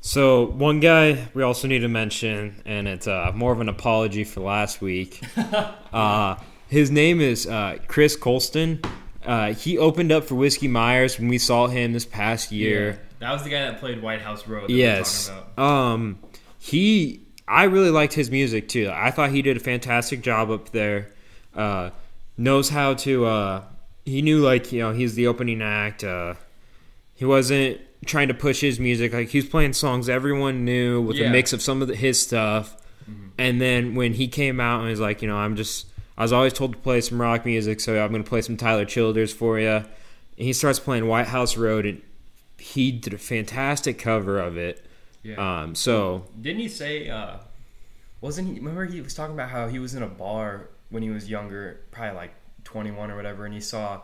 [0.00, 4.24] So one guy we also need to mention, and it's uh, more of an apology
[4.24, 5.20] for last week.
[5.92, 6.36] uh,
[6.68, 8.80] his name is uh, Chris Colston.
[9.24, 13.00] Uh, he opened up for Whiskey Myers when we saw him this past year.
[13.18, 14.68] that was the guy that played White House Road.
[14.68, 15.28] That Yes.
[15.28, 15.64] we were talking about.
[15.64, 16.18] Um,
[16.60, 18.90] he, I really liked his music too.
[18.94, 21.10] I thought he did a fantastic job up there.
[21.54, 21.90] Uh,
[22.36, 23.26] knows how to.
[23.26, 23.62] Uh,
[24.04, 26.04] he knew like you know he's the opening act.
[27.18, 29.12] He wasn't trying to push his music.
[29.12, 31.26] Like he was playing songs everyone knew with Yeah.
[31.26, 32.76] a mix of some of the, his stuff.
[33.36, 35.86] And then when he came out and was like, you know, I'm just.
[36.16, 38.56] I was always told to play some rock music, so I'm going to play some
[38.56, 39.68] Tyler Childers for you.
[39.70, 39.84] And
[40.36, 42.02] he starts playing White House Road, and
[42.58, 44.84] he did a fantastic cover of it.
[45.22, 45.62] Yeah.
[45.62, 47.08] Um, so Didn't he say?
[47.08, 47.36] Uh,
[48.20, 48.54] wasn't he?
[48.54, 51.80] Remember he was talking about how he was in a bar when he was younger,
[51.92, 54.00] probably like 21 or whatever, and he saw.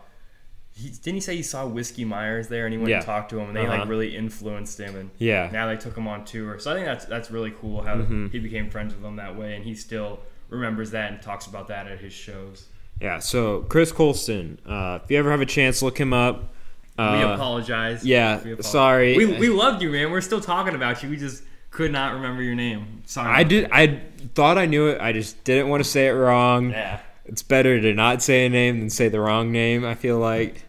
[0.77, 2.97] He, didn't he say he saw Whiskey Myers there, and he went Yeah.
[2.97, 3.79] and talked to him, and they Uh-huh.
[3.79, 6.59] like really influenced him, and yeah, now they took him on tour.
[6.59, 8.29] So I think that's that's really cool how Mm-hmm.
[8.29, 11.69] he became friends with them that way, and he still remembers that and talks about
[11.69, 12.67] that at his shows.
[13.01, 13.19] yeah.
[13.19, 16.53] So Chris Colston, uh, if you ever have a chance, look him up.
[16.99, 18.05] Uh, we apologize.
[18.05, 18.71] yeah, We apologize.
[18.71, 19.17] sorry.
[19.17, 20.11] We, we loved you, man.
[20.13, 21.09] We're still talking about you.
[21.09, 23.03] We just could not remember your name.
[23.07, 23.29] Sorry.
[23.33, 23.69] I did.
[23.73, 24.01] I
[24.37, 25.01] thought I knew it.
[25.01, 26.71] I just didn't want to say it wrong.
[26.71, 27.01] Yeah.
[27.25, 29.85] It's better to not say a name than say the wrong name.
[29.85, 30.64] I feel like.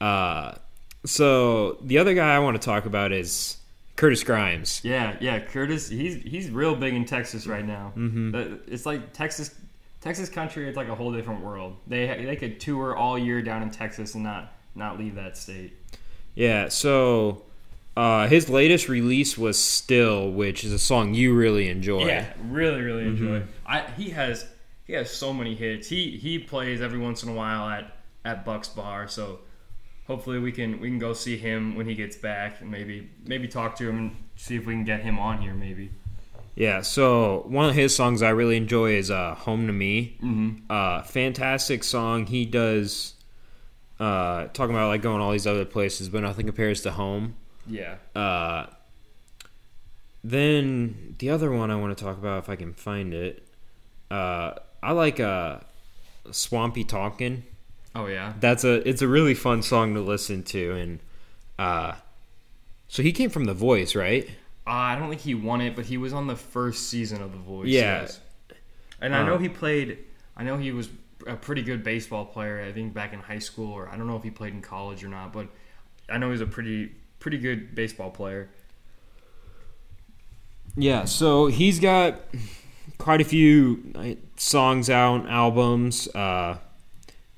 [0.00, 0.54] Uh,
[1.04, 3.58] so the other guy I want to talk about is
[3.96, 4.80] Curtis Grimes.
[4.84, 5.88] Yeah, yeah, Curtis.
[5.88, 7.92] He's he's real big in Texas right now.
[7.96, 8.56] Mm-hmm.
[8.66, 9.54] It's like Texas,
[10.00, 10.68] Texas country.
[10.68, 11.76] It's like a whole different world.
[11.86, 15.74] They they could tour all year down in Texas and not not leave that state.
[16.34, 16.68] Yeah.
[16.68, 17.42] So.
[17.96, 22.06] Uh, his latest release was "Still," which is a song you really enjoy.
[22.06, 23.44] Yeah, really, really enjoy.
[23.64, 24.44] I he has
[24.84, 25.86] he has so many hits.
[25.86, 29.06] He he plays every once in a while at at Buck's Bar.
[29.06, 29.38] So
[30.06, 33.48] hopefully we can we can go see him when he gets back and maybe maybe
[33.48, 35.54] talk to him and see if we can get him on here.
[35.54, 35.90] Maybe.
[36.56, 40.70] Yeah, so one of his songs I really enjoy is uh, "Home to Me." Mm-hmm.
[40.70, 42.26] Uh, fantastic song.
[42.26, 43.14] He does
[43.98, 47.34] uh, talking about like going all these other places, but nothing compares to home.
[47.66, 47.96] Yeah.
[48.14, 48.66] Uh,
[50.22, 53.46] then the other one I want to talk about, if I can find it,
[54.10, 55.58] uh, I like uh,
[56.30, 57.42] "Swampy Talkin'."
[57.94, 58.34] Oh yeah.
[58.40, 61.00] That's a it's a really fun song to listen to, and
[61.58, 61.94] uh,
[62.88, 64.28] so he came from The Voice, right?
[64.66, 67.32] Uh, I don't think he won it, but he was on the first season of
[67.32, 67.68] The Voice.
[67.68, 68.02] Yeah.
[68.02, 68.20] yes.
[69.00, 69.98] And I know Um, he played.
[70.36, 70.88] I know he was
[71.26, 72.62] a pretty good baseball player.
[72.62, 75.04] I think back in high school, or I don't know if he played in college
[75.04, 75.48] or not, but
[76.08, 78.48] I know he's a pretty pretty good baseball player.
[80.76, 82.20] Yeah, so he's got
[82.98, 86.08] quite a few uh, songs out, albums.
[86.08, 86.58] Uh,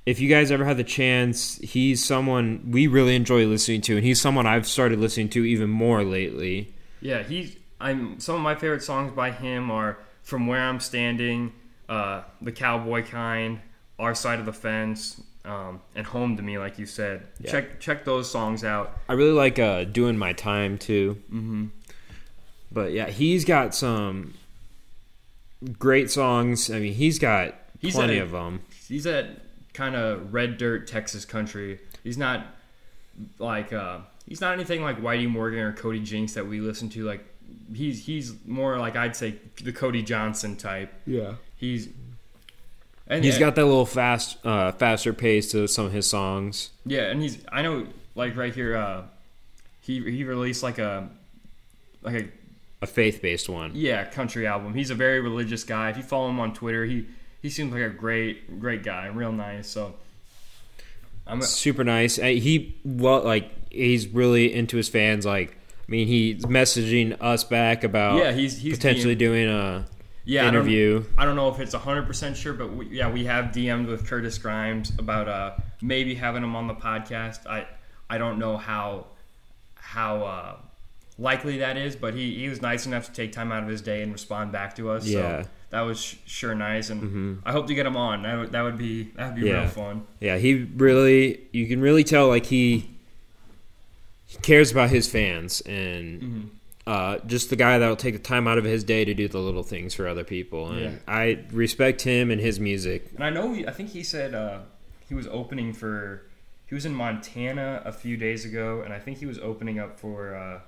[0.06, 4.04] if you guys ever had the chance, he's someone we really enjoy listening to, and
[4.04, 6.72] he's someone I've started listening to even more lately.
[7.00, 7.56] Yeah, he's.
[7.80, 8.18] I'm.
[8.20, 11.52] Some of my favorite songs by him are "From Where I'm Standing,"
[11.88, 13.60] uh, "The Cowboy Kind,"
[13.98, 17.26] "Our Side of the Fence," um, and "Home to Me," like you said.
[17.40, 17.50] Yeah.
[17.50, 18.96] Check check those songs out.
[19.08, 21.20] I really like uh, doing my time too.
[21.26, 21.66] Mm-hmm.
[22.72, 24.34] But yeah, he's got some
[25.78, 26.70] great songs.
[26.70, 28.62] I mean, he's got He's plenty at of them.
[28.88, 29.26] he's that
[29.76, 31.78] kind of red dirt Texas country.
[32.02, 32.46] He's not
[33.38, 37.04] like uh, he's not anything like Whitey Morgan or Cody Jinks that we listen to.
[37.04, 37.24] Like
[37.74, 40.92] he's he's more like I'd say the Cody Johnson type.
[41.06, 41.34] Yeah.
[41.56, 41.88] He's
[43.08, 46.70] and He's yeah, got that little fast, uh, faster pace to some of his songs.
[46.84, 47.86] yeah, and he's I know
[48.16, 48.76] like right here.
[48.76, 49.02] Uh,
[49.80, 51.08] he he released like a
[52.02, 52.28] like a
[52.82, 53.70] A faith based one.
[53.74, 54.74] yeah country album.
[54.74, 55.90] He's a very religious guy.
[55.90, 57.06] If you follow him on Twitter, he
[57.42, 59.68] he seems like a great great guy, real nice.
[59.68, 59.94] So
[61.26, 62.16] I'm super nice.
[62.16, 65.26] He well, like he's really into his fans.
[65.26, 69.86] Like, I mean, he's messaging us back about Yeah, he's- he's potentially doing a
[70.24, 71.04] yeah, I don't- interview.
[71.18, 74.38] I don't, know if it's 100% sure, but we, yeah, we have DM'd with Curtis
[74.38, 77.46] Grimes about uh, maybe having him on the podcast.
[77.46, 77.66] I
[78.08, 79.06] I don't know how
[79.74, 80.56] how uh,
[81.18, 83.80] likely that is, but he, he was nice enough to take time out of his
[83.82, 85.06] day and respond back to us.
[85.06, 85.42] Yeah.
[85.42, 88.22] So that was sh- sure nice, and I hope to get him on.
[88.22, 89.60] That would, that would be that would be Yeah.
[89.60, 90.06] real fun.
[90.20, 91.40] Yeah, he really.
[91.52, 92.90] You can really tell like he,
[94.26, 96.22] he cares about his fans and.
[96.22, 96.40] Mm-hmm.
[96.88, 99.40] Uh, just the guy that'll take the time out of his day to do the
[99.40, 100.92] little things for other people, and Yeah.
[101.08, 103.10] I respect him and his music.
[103.16, 104.60] And I know, I think he said uh,
[105.08, 106.22] he was opening for,
[106.66, 109.98] he was in Montana a few days ago, and I think he was opening up
[109.98, 110.60] for uh,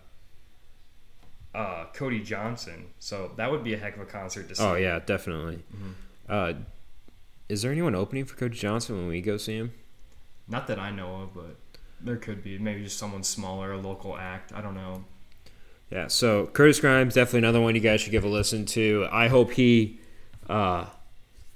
[1.55, 2.89] uh, Cody Johnson.
[2.99, 4.63] So that would be a heck of a concert to see.
[4.63, 5.63] Oh yeah, definitely.
[5.75, 5.91] Mm-hmm.
[6.29, 6.53] Uh,
[7.49, 9.73] is there anyone opening for Cody Johnson when we go see him?
[10.47, 11.57] Not that I know of, but
[12.01, 12.59] there could be.
[12.59, 14.53] Maybe just someone smaller, a local act.
[14.53, 15.05] I don't know.
[15.91, 19.09] Yeah, so Curtis Grimes definitely another one you guys should give a listen to.
[19.11, 20.01] I hope he
[20.49, 20.87] uh,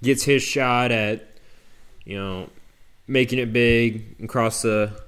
[0.02, 1.28] gets his shot at
[2.04, 2.48] you know
[3.06, 5.01] making it big across the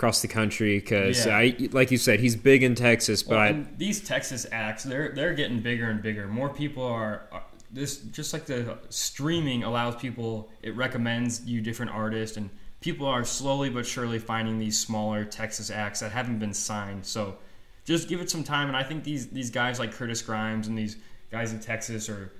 [0.00, 1.36] across the country because Yeah.
[1.36, 5.34] I like you said he's big in Texas, but Well, these Texas acts, they're they're
[5.34, 6.26] getting bigger and bigger.
[6.26, 10.48] More people are, are this just like the streaming allows people.
[10.62, 12.48] It recommends you different artists, and
[12.80, 17.04] people are slowly but surely finding these smaller Texas acts that haven't been signed.
[17.04, 17.36] So
[17.84, 20.78] just give it some time, and I think these these guys like Curtis Grimes and
[20.78, 20.96] these
[21.30, 22.32] guys in Texas or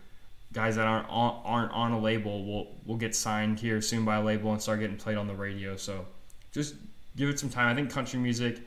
[0.54, 4.16] guys that aren't on, aren't on a label will will get signed here soon by
[4.16, 5.76] a label and start getting played on the radio.
[5.76, 6.06] So
[6.52, 6.74] just
[7.16, 7.68] give it some time.
[7.68, 8.60] I think country music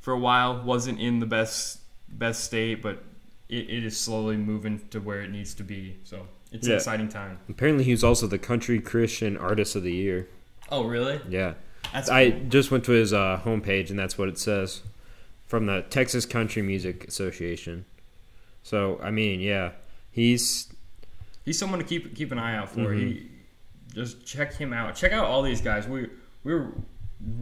[0.00, 1.78] for a while wasn't in the best
[2.08, 3.02] best state, but
[3.48, 5.96] it, it is slowly moving to where it needs to be.
[6.04, 6.74] So it's Yeah.
[6.74, 7.38] an exciting time.
[7.48, 10.28] apparently he was also the Country Christian Artist of the Year.
[10.70, 11.20] Oh, really?
[11.28, 11.54] Yeah,
[11.92, 12.40] That's I cool.
[12.48, 14.82] just went to his uh, homepage and that's what it says
[15.46, 17.84] from the Texas Country Music Association.
[18.62, 19.72] So I mean, yeah,
[20.10, 20.72] he's
[21.44, 22.80] he's someone to keep keep an eye out for.
[22.80, 22.98] Mm-hmm.
[23.06, 23.26] He
[23.94, 24.94] just check him out.
[24.94, 25.86] Check out all these guys.
[25.88, 26.08] We
[26.44, 26.72] we're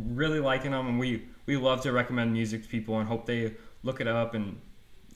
[0.08, 3.54] really liking them, and we we love to recommend music to people and hope they
[3.82, 4.60] look it up and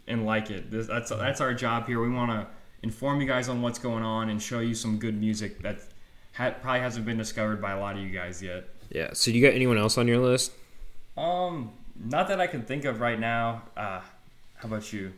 [0.06, 0.70] and like it.
[0.70, 2.00] This, that's that's our job here.
[2.00, 2.46] We want to
[2.82, 5.78] inform you guys on what's going on and show you some good music that
[6.32, 8.64] ha- probably hasn't been discovered by a lot of you guys yet.
[8.90, 9.10] yeah.
[9.12, 10.52] So you got anyone else on your list?
[11.16, 13.62] Um, not that I can think of right now.
[13.76, 14.00] Uh,
[14.56, 15.12] how about you?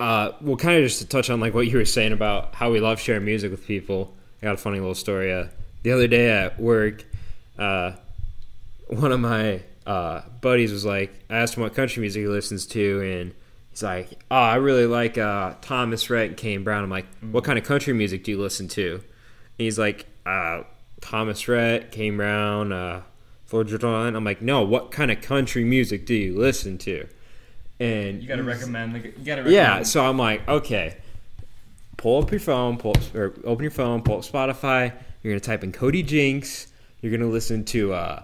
[0.00, 2.70] Uh, well, kind of just to touch on like what you were saying about how
[2.70, 4.12] we love sharing music with people.
[4.42, 5.32] I got a funny little story.
[5.32, 5.46] Uh,
[5.82, 7.04] the other day at work,
[7.58, 7.92] uh,
[8.88, 12.66] one of my uh, buddies was like, I asked him what country music he listens
[12.68, 13.34] to, and
[13.70, 17.44] he's like, "Oh, I really like uh, Thomas Rhett and Kane Brown." I'm like, "What
[17.44, 19.02] kind of country music do you listen to?" And
[19.58, 20.62] he's like, uh,
[21.00, 23.02] "Thomas Rhett, Kane Brown, uh,
[23.46, 27.06] Floyd Jordan." I'm like, "No, what kind of country music do you listen to?"
[27.80, 28.98] And You got to recommend the.
[29.00, 29.52] You got to recommend.
[29.52, 30.96] yeah, so I'm like, okay,
[31.96, 34.92] pull up your phone, pull up, or open your phone, pull up Spotify.
[35.22, 36.68] You're gonna type in Cody Jinks.
[37.00, 38.22] You're gonna listen to uh,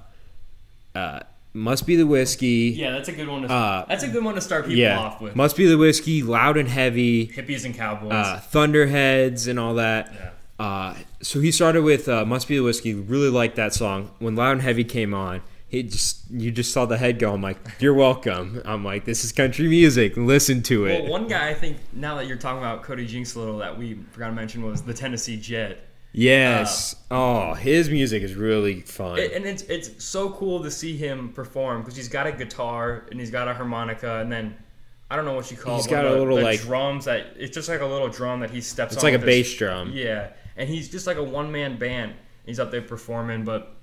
[0.94, 1.20] uh,
[1.52, 2.74] Must Be the Whiskey.
[2.76, 3.42] Yeah, that's a good one.
[3.42, 5.34] To, Uh, that's a good one to start people yeah, off with.
[5.36, 8.12] Must Be the Whiskey, Loud and Heavy, Hippies and cowboys.
[8.12, 10.12] uh, Thunderheads, and all that.
[10.14, 10.64] Yeah.
[10.64, 14.10] Uh, so he started with uh, "Must Be the Whiskey." Really liked that song.
[14.18, 17.32] When "Loud and Heavy" came on, he just you just saw the head go.
[17.32, 20.16] I'm like, "You're welcome." I'm like, "This is country music.
[20.18, 23.34] Listen to it." Well, one guy I think now that you're talking about Cody Jinks
[23.36, 25.80] a little that we forgot to mention was the Tennessee Jet.
[26.12, 26.96] Yes.
[27.10, 29.18] oh, his music is really fun.
[29.18, 33.06] It- and it's it's so cool to see him perform because he's got a guitar
[33.10, 34.56] and he's got a harmonica and then
[35.10, 36.60] I don't know what you call He's it, got but a the- little, the like-
[36.60, 38.92] drums that it's just like a little drum that he steps.
[38.92, 38.96] On.
[38.96, 39.92] It's like a bass drum.
[39.92, 42.14] Yeah, and he's just like a one man band.
[42.46, 43.76] He's up there performing, but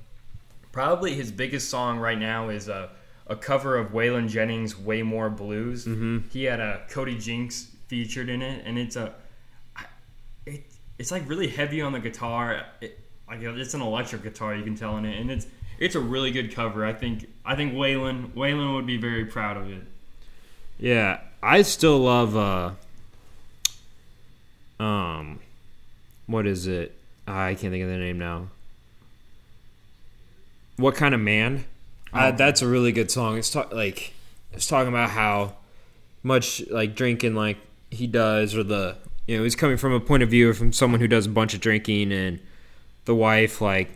[0.71, 2.89] probably his biggest song right now is a,
[3.27, 6.29] a cover of Waylon Jennings' "Way More Blues." Mm-hmm.
[6.31, 9.13] He had a Cody Jinks featured in it, and it's a
[10.97, 12.65] it's like really heavy on the guitar.
[12.81, 15.47] It, like it's an electric guitar, you can tell in it, and it's
[15.79, 16.85] it's a really good cover.
[16.85, 19.83] I think I think Waylon Waylon would be very proud of it.
[20.79, 22.71] Yeah, I still love uh
[24.83, 25.39] um
[26.25, 26.93] what is it?
[27.27, 28.47] I can't think of the name now.
[30.77, 31.65] What kind of man?
[32.13, 33.37] Uh, that's a really good song.
[33.37, 34.13] It's ta- like
[34.53, 35.55] it's talking about how
[36.23, 37.57] much like drinking like
[37.89, 38.97] he does or the
[39.27, 41.53] you know, he's coming from a point of view from someone who does a bunch
[41.53, 42.39] of drinking and
[43.05, 43.89] the wife like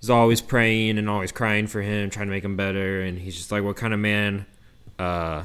[0.00, 3.02] is always praying and always crying for him, trying to make him better.
[3.02, 4.46] And he's just like what kind of man
[4.98, 5.44] uh,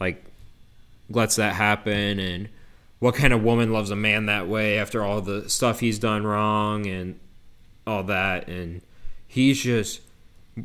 [0.00, 0.24] like
[1.10, 2.48] lets that happen, and
[2.98, 6.26] what kind of woman loves a man that way after all the stuff he's done
[6.26, 7.18] wrong and
[7.86, 8.82] all that, and
[9.26, 10.00] he's just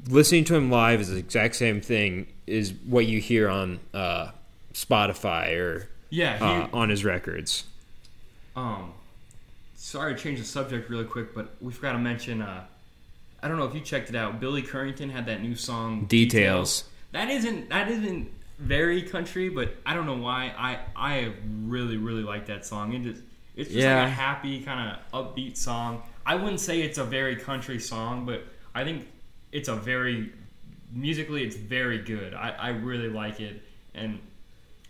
[0.09, 4.31] listening to him live is the exact same thing is what you hear on uh,
[4.73, 7.65] Spotify or Yeah, he, uh, on his records.
[8.55, 8.93] Um,
[9.75, 12.41] sorry to change the subject really quick, but we forgot to mention.
[12.41, 12.63] Uh,
[13.41, 14.39] I don't know if you checked it out.
[14.39, 16.85] Billy Currington had that new song Details.
[17.11, 18.29] That isn't that isn't
[18.59, 20.53] very country, but I don't know why.
[20.57, 21.33] I I
[21.65, 22.93] really really like that song.
[22.93, 23.21] It just
[23.55, 23.99] it's just Yeah.
[24.01, 26.01] like a happy kind of upbeat song.
[26.25, 29.07] I wouldn't say it's a very country song, but I think
[29.51, 30.31] it's a very
[30.91, 32.33] musically it's very good.
[32.33, 33.61] I, I really like it,
[33.93, 34.19] and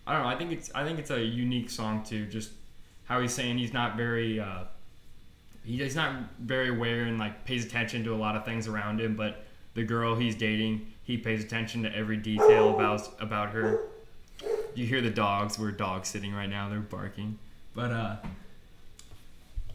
[0.05, 0.29] I don't know.
[0.29, 2.25] I think it's I think it's a unique song too.
[2.27, 2.51] Just
[3.13, 4.63] how he's saying he's not very uh,
[5.63, 9.15] he's not very aware and like pays attention to a lot of things around him,
[9.15, 9.45] but
[9.75, 13.81] the girl he's dating, he pays attention to every detail about about her.
[14.73, 15.59] You hear the dogs.
[15.59, 16.69] We're dogs sitting right now.
[16.69, 17.37] They're barking,
[17.75, 18.15] but uh,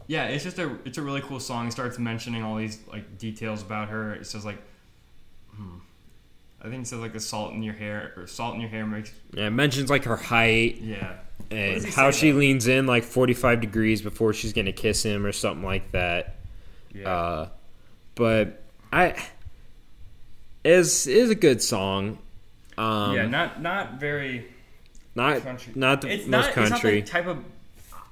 [0.07, 1.65] yeah, it's just a it's a really cool song.
[1.65, 4.15] He starts mentioning all these like details about her.
[4.15, 4.61] It says like,
[5.55, 5.77] hmm,
[6.61, 8.85] I think it says like the salt in your hair or salt in your hair
[8.85, 11.19] makes Yeah, it mentions like her height yeah.
[11.51, 15.63] And how she leans in like 45 degrees before she's gonna kiss him or something
[15.65, 16.35] like that.
[16.93, 17.09] Yeah.
[17.09, 17.49] Uh,
[18.15, 19.15] but I
[20.63, 22.19] is is a good song.
[22.77, 24.45] Um, yeah, not not very
[25.15, 25.73] not country.
[25.75, 26.99] not the it's most not, country.
[26.99, 27.43] It's not type of.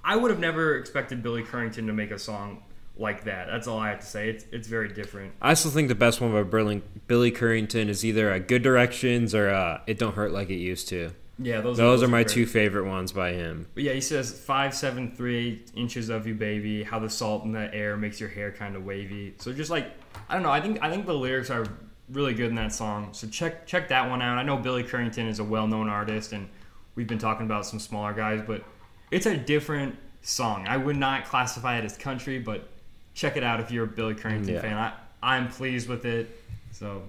[0.04, 2.64] I would have never expected Billy Currington to make a song
[3.00, 3.48] like that.
[3.48, 4.30] That's all I have to say.
[4.30, 5.34] It's it's very different.
[5.42, 9.50] I still think the best one by Billy, Currington is either uh, Good Directions or
[9.50, 11.12] uh, It Don't Hurt Like It Used to.
[11.40, 12.34] Yeah, those Those are my great.
[12.34, 13.68] two favorite ones by him.
[13.76, 16.84] But yeah, he says five, seven, three inches of you, baby.
[16.84, 19.34] How the salt in the air makes your hair kind of wavy.
[19.38, 19.92] So just like
[20.30, 21.66] I don't know, I think I think the lyrics are
[22.10, 23.10] really good in that song.
[23.12, 24.38] So check check that one out.
[24.38, 26.48] I know Billy Currington is a well known artist, and
[26.96, 28.64] we've been talking about some smaller guys, but
[29.12, 30.66] it's a different song.
[30.68, 32.68] I would not classify it as country, but
[33.14, 34.62] check it out if you're a Billy Currington Yeah.
[34.62, 34.78] fan.
[34.78, 36.30] I I'm pleased with it.
[36.72, 37.04] So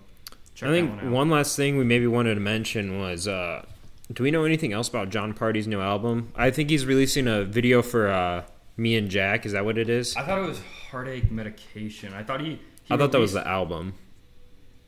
[0.55, 1.13] check I think that one out.
[1.13, 3.65] one last thing we maybe wanted to mention was uh,
[4.13, 6.33] do we know anything else about Jon Pardi's new album?
[6.35, 8.45] I think he's releasing a video for uh,
[8.77, 9.45] Me and Jack.
[9.47, 10.17] Is that what it is?
[10.17, 12.15] I thought it was heartache medication.
[12.15, 12.51] I thought he.
[12.85, 13.95] he I thought that was the album.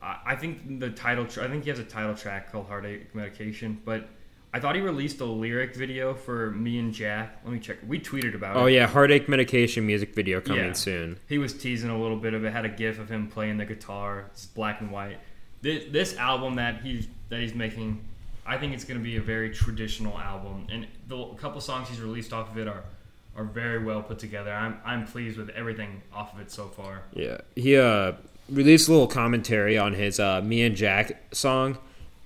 [0.01, 1.25] I I think the title.
[1.25, 4.09] Tr- I think he has a title track called "Heartache Medication," but
[4.53, 7.77] I thought he released a lyric video for "Me and Jack." Let me check.
[7.87, 8.63] We tweeted about Oh it.
[8.63, 10.73] Oh yeah, Heartache Medication music video coming Yeah.
[10.73, 11.19] soon.
[11.29, 12.51] He was teasing a little bit of it.
[12.51, 14.25] Had a gif of him playing the guitar.
[14.31, 15.19] It's black and white.
[15.61, 18.03] This, this album that he's that he's making,
[18.45, 22.01] I think it's going to be a very traditional album, and the couple songs he's
[22.01, 22.83] released off of it are
[23.37, 24.51] are very well put together.
[24.51, 27.03] I'm I'm pleased with everything off of it so far.
[27.13, 28.13] Yeah, he uh,
[28.49, 31.77] released a little commentary on his uh, "Me and Jack" song,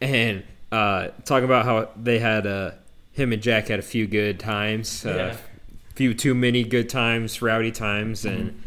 [0.02, 2.72] and uh, talking about how they had uh,
[3.14, 5.38] him and Jack had a few good times, uh, Yeah.
[5.96, 8.62] few too many good times, rowdy times, and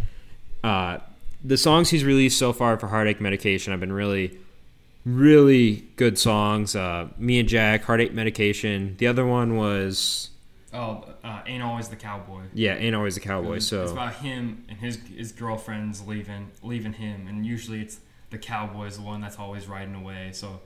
[0.62, 0.98] uh,
[1.42, 4.38] the songs he's released so far for Heartache Medication I've been really,
[5.16, 6.76] really good songs.
[6.76, 10.30] Uh, "Me and Jack," "Heartache Medication." The other one was
[10.72, 12.42] Oh, uh, ain't always the cowboy.
[12.52, 16.50] yeah, "Ain't Always the Cowboy." It's, So it's about him and his his girlfriends leaving
[16.62, 18.00] leaving him, and usually it's
[18.30, 20.30] the cowboy's the one that's always riding away.
[20.32, 20.60] So,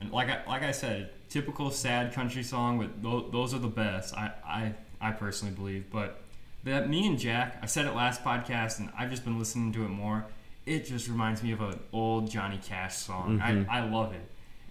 [0.00, 3.66] and like I like I said, typical sad country song, but tho- those are the
[3.68, 4.14] best.
[4.14, 5.90] I I I personally believe.
[5.90, 6.22] But
[6.62, 9.84] that me and Jack, I said it last podcast, and I've just been listening to
[9.84, 10.26] it more.
[10.66, 13.40] It just reminds me of an old Johnny Cash song.
[13.42, 14.20] I, I love it.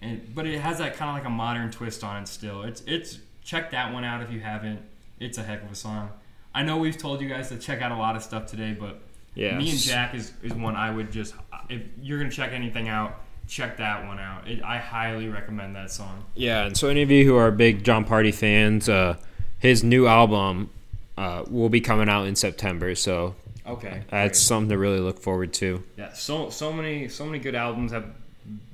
[0.00, 2.62] And, but it has that kind of like a modern twist on it still.
[2.62, 4.80] It's it's check that one out if you haven't.
[5.20, 6.10] It's a heck of a song.
[6.54, 9.00] I know we've told you guys to check out a lot of stuff today, but
[9.34, 9.56] Yeah.
[9.56, 11.34] me and Jack is, is one I would just
[11.68, 14.48] if you're gonna check anything out, check that one out.
[14.48, 16.24] It, I highly recommend that song.
[16.34, 19.16] Yeah, and so any of you who are big Jon Pardi fans, uh,
[19.58, 20.70] his new album
[21.16, 23.34] uh, will be coming out in September, so
[23.66, 25.82] Okay, that's something to really look forward to.
[25.96, 26.12] yeah.
[26.12, 28.06] So so many so many good albums have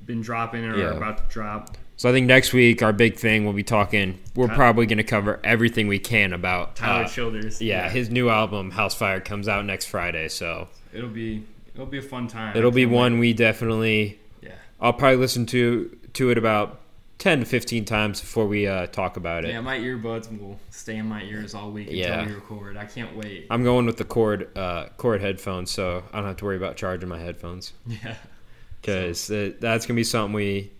[0.05, 0.85] been dropping or Yeah.
[0.85, 1.77] are about to drop.
[1.97, 4.17] So I think next week our big thing we'll be talking.
[4.35, 7.61] We're Tyler- probably going to cover everything we can about Tyler uh, Childers.
[7.61, 11.43] Yeah, his new album House Fire comes out next Friday, so it'll be
[11.75, 12.55] it'll be a fun time.
[12.57, 14.17] it'll be one we definitely.
[14.41, 14.51] Yeah.
[14.81, 16.78] I'll probably listen to to it about
[17.19, 19.49] ten to fifteen times before we uh, talk about it.
[19.51, 22.21] Yeah, my earbuds will stay in my ears all week Yeah.
[22.21, 22.75] until we record.
[22.77, 23.45] I can't wait.
[23.51, 26.75] I'm going with the cord uh, cord headphones, so I don't have to worry about
[26.77, 27.73] charging my headphones.
[27.87, 28.15] Yeah.
[28.81, 29.27] because
[29.59, 30.71] that's gonna be something we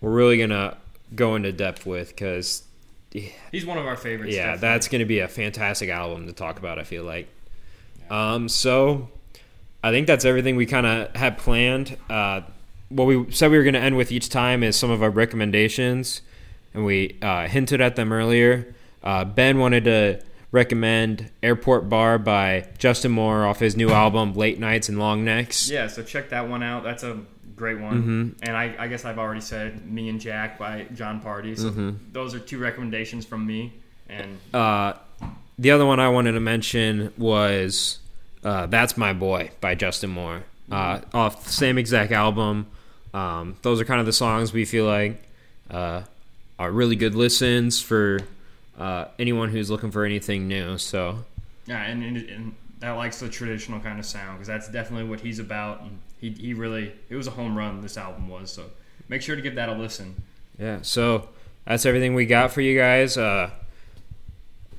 [0.00, 0.76] we're really gonna
[1.14, 2.62] go into depth with because
[3.10, 4.32] He's one of our favorites.
[4.34, 4.60] yeah definitely.
[4.68, 7.26] that's gonna be a fantastic album to talk about i feel like
[8.08, 9.08] um so
[9.82, 12.42] i think that's everything we kind of had planned uh
[12.90, 16.20] what we said we were gonna end with each time is some of our recommendations
[16.74, 18.74] and we uh, hinted at them earlier.
[19.02, 20.20] Uh, ben wanted to
[20.52, 25.70] recommend Airport Bar by Justin Moore off his new album Late Nights and Long Necks.
[25.70, 26.82] Yeah, so check that one out.
[26.84, 27.18] That's a
[27.56, 28.34] great one.
[28.42, 31.56] And I, I guess I've already said Me and Jack by Jon Pardi.
[31.58, 33.72] So those are two recommendations from me.
[34.08, 34.94] And Uh,
[35.58, 37.98] the other one I wanted to mention was
[38.42, 42.66] uh, "That's My Boy" by Justin Moore, uh, off the same exact album.
[43.12, 45.22] Um, those are kind of the songs we feel like
[45.70, 46.02] uh,
[46.58, 48.20] are really good listens for
[48.78, 50.78] uh, anyone who's looking for anything new.
[50.78, 51.24] So
[51.66, 55.20] yeah, and, and, and that likes the traditional kind of sound because that's definitely what
[55.20, 55.82] he's about.
[55.82, 58.50] And he, he really, it was a home run, this album was.
[58.50, 58.64] So
[59.08, 60.22] make sure to give that a listen.
[60.58, 61.28] yeah, so
[61.66, 63.16] that's everything we got for you guys.
[63.16, 63.50] Uh,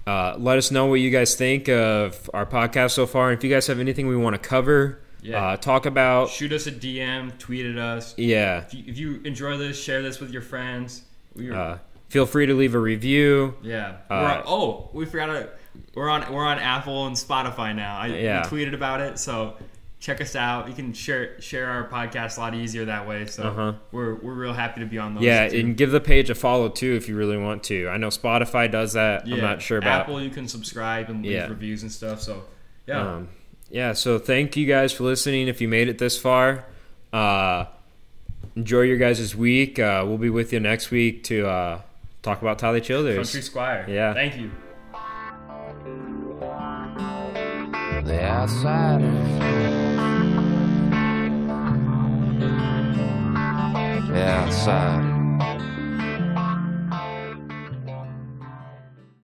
[0.07, 3.29] uh, let us know what you guys think of our podcast so far.
[3.29, 5.45] And if you guys have anything we want to cover, Yeah.
[5.45, 8.15] uh, talk about, Shoot us a DM, tweet at us.
[8.17, 11.03] yeah, If you, if you enjoy this, share this with your friends.
[11.35, 11.77] We uh,
[12.09, 13.55] feel free to leave a review.
[13.61, 13.97] yeah.
[14.09, 15.49] uh, on, oh, we forgot to.
[15.95, 17.97] We're on we're on Apple and Spotify now.
[17.97, 18.49] I Yeah.
[18.51, 19.55] we tweeted about it, so
[20.01, 20.67] check us out.
[20.67, 23.25] You can share share our podcast a lot easier that way.
[23.27, 23.73] So Uh-huh.
[23.93, 25.23] we're we're real happy to be on those.
[25.23, 25.59] Yeah, too.
[25.59, 27.87] and give the page a follow too if you really want to.
[27.87, 29.23] I know Spotify does that.
[29.23, 29.35] I'm Yeah.
[29.41, 30.01] not sure about.
[30.01, 30.21] Apple.
[30.21, 31.47] You can subscribe and leave Yeah.
[31.47, 32.19] reviews and stuff.
[32.21, 32.43] So
[32.87, 33.29] yeah, Um,
[33.71, 35.47] yeah, so thank you guys for listening.
[35.47, 36.65] If you made it this far,
[37.13, 37.65] uh,
[38.55, 39.79] enjoy your guys' week.
[39.79, 41.81] Uh, we'll be with you next week to uh,
[42.21, 43.15] talk about Tyler Childers.
[43.15, 43.85] Country Squire.
[43.87, 44.13] Yeah.
[44.13, 44.51] Thank you.
[48.03, 49.39] The outsiders.
[54.09, 55.20] The outsiders.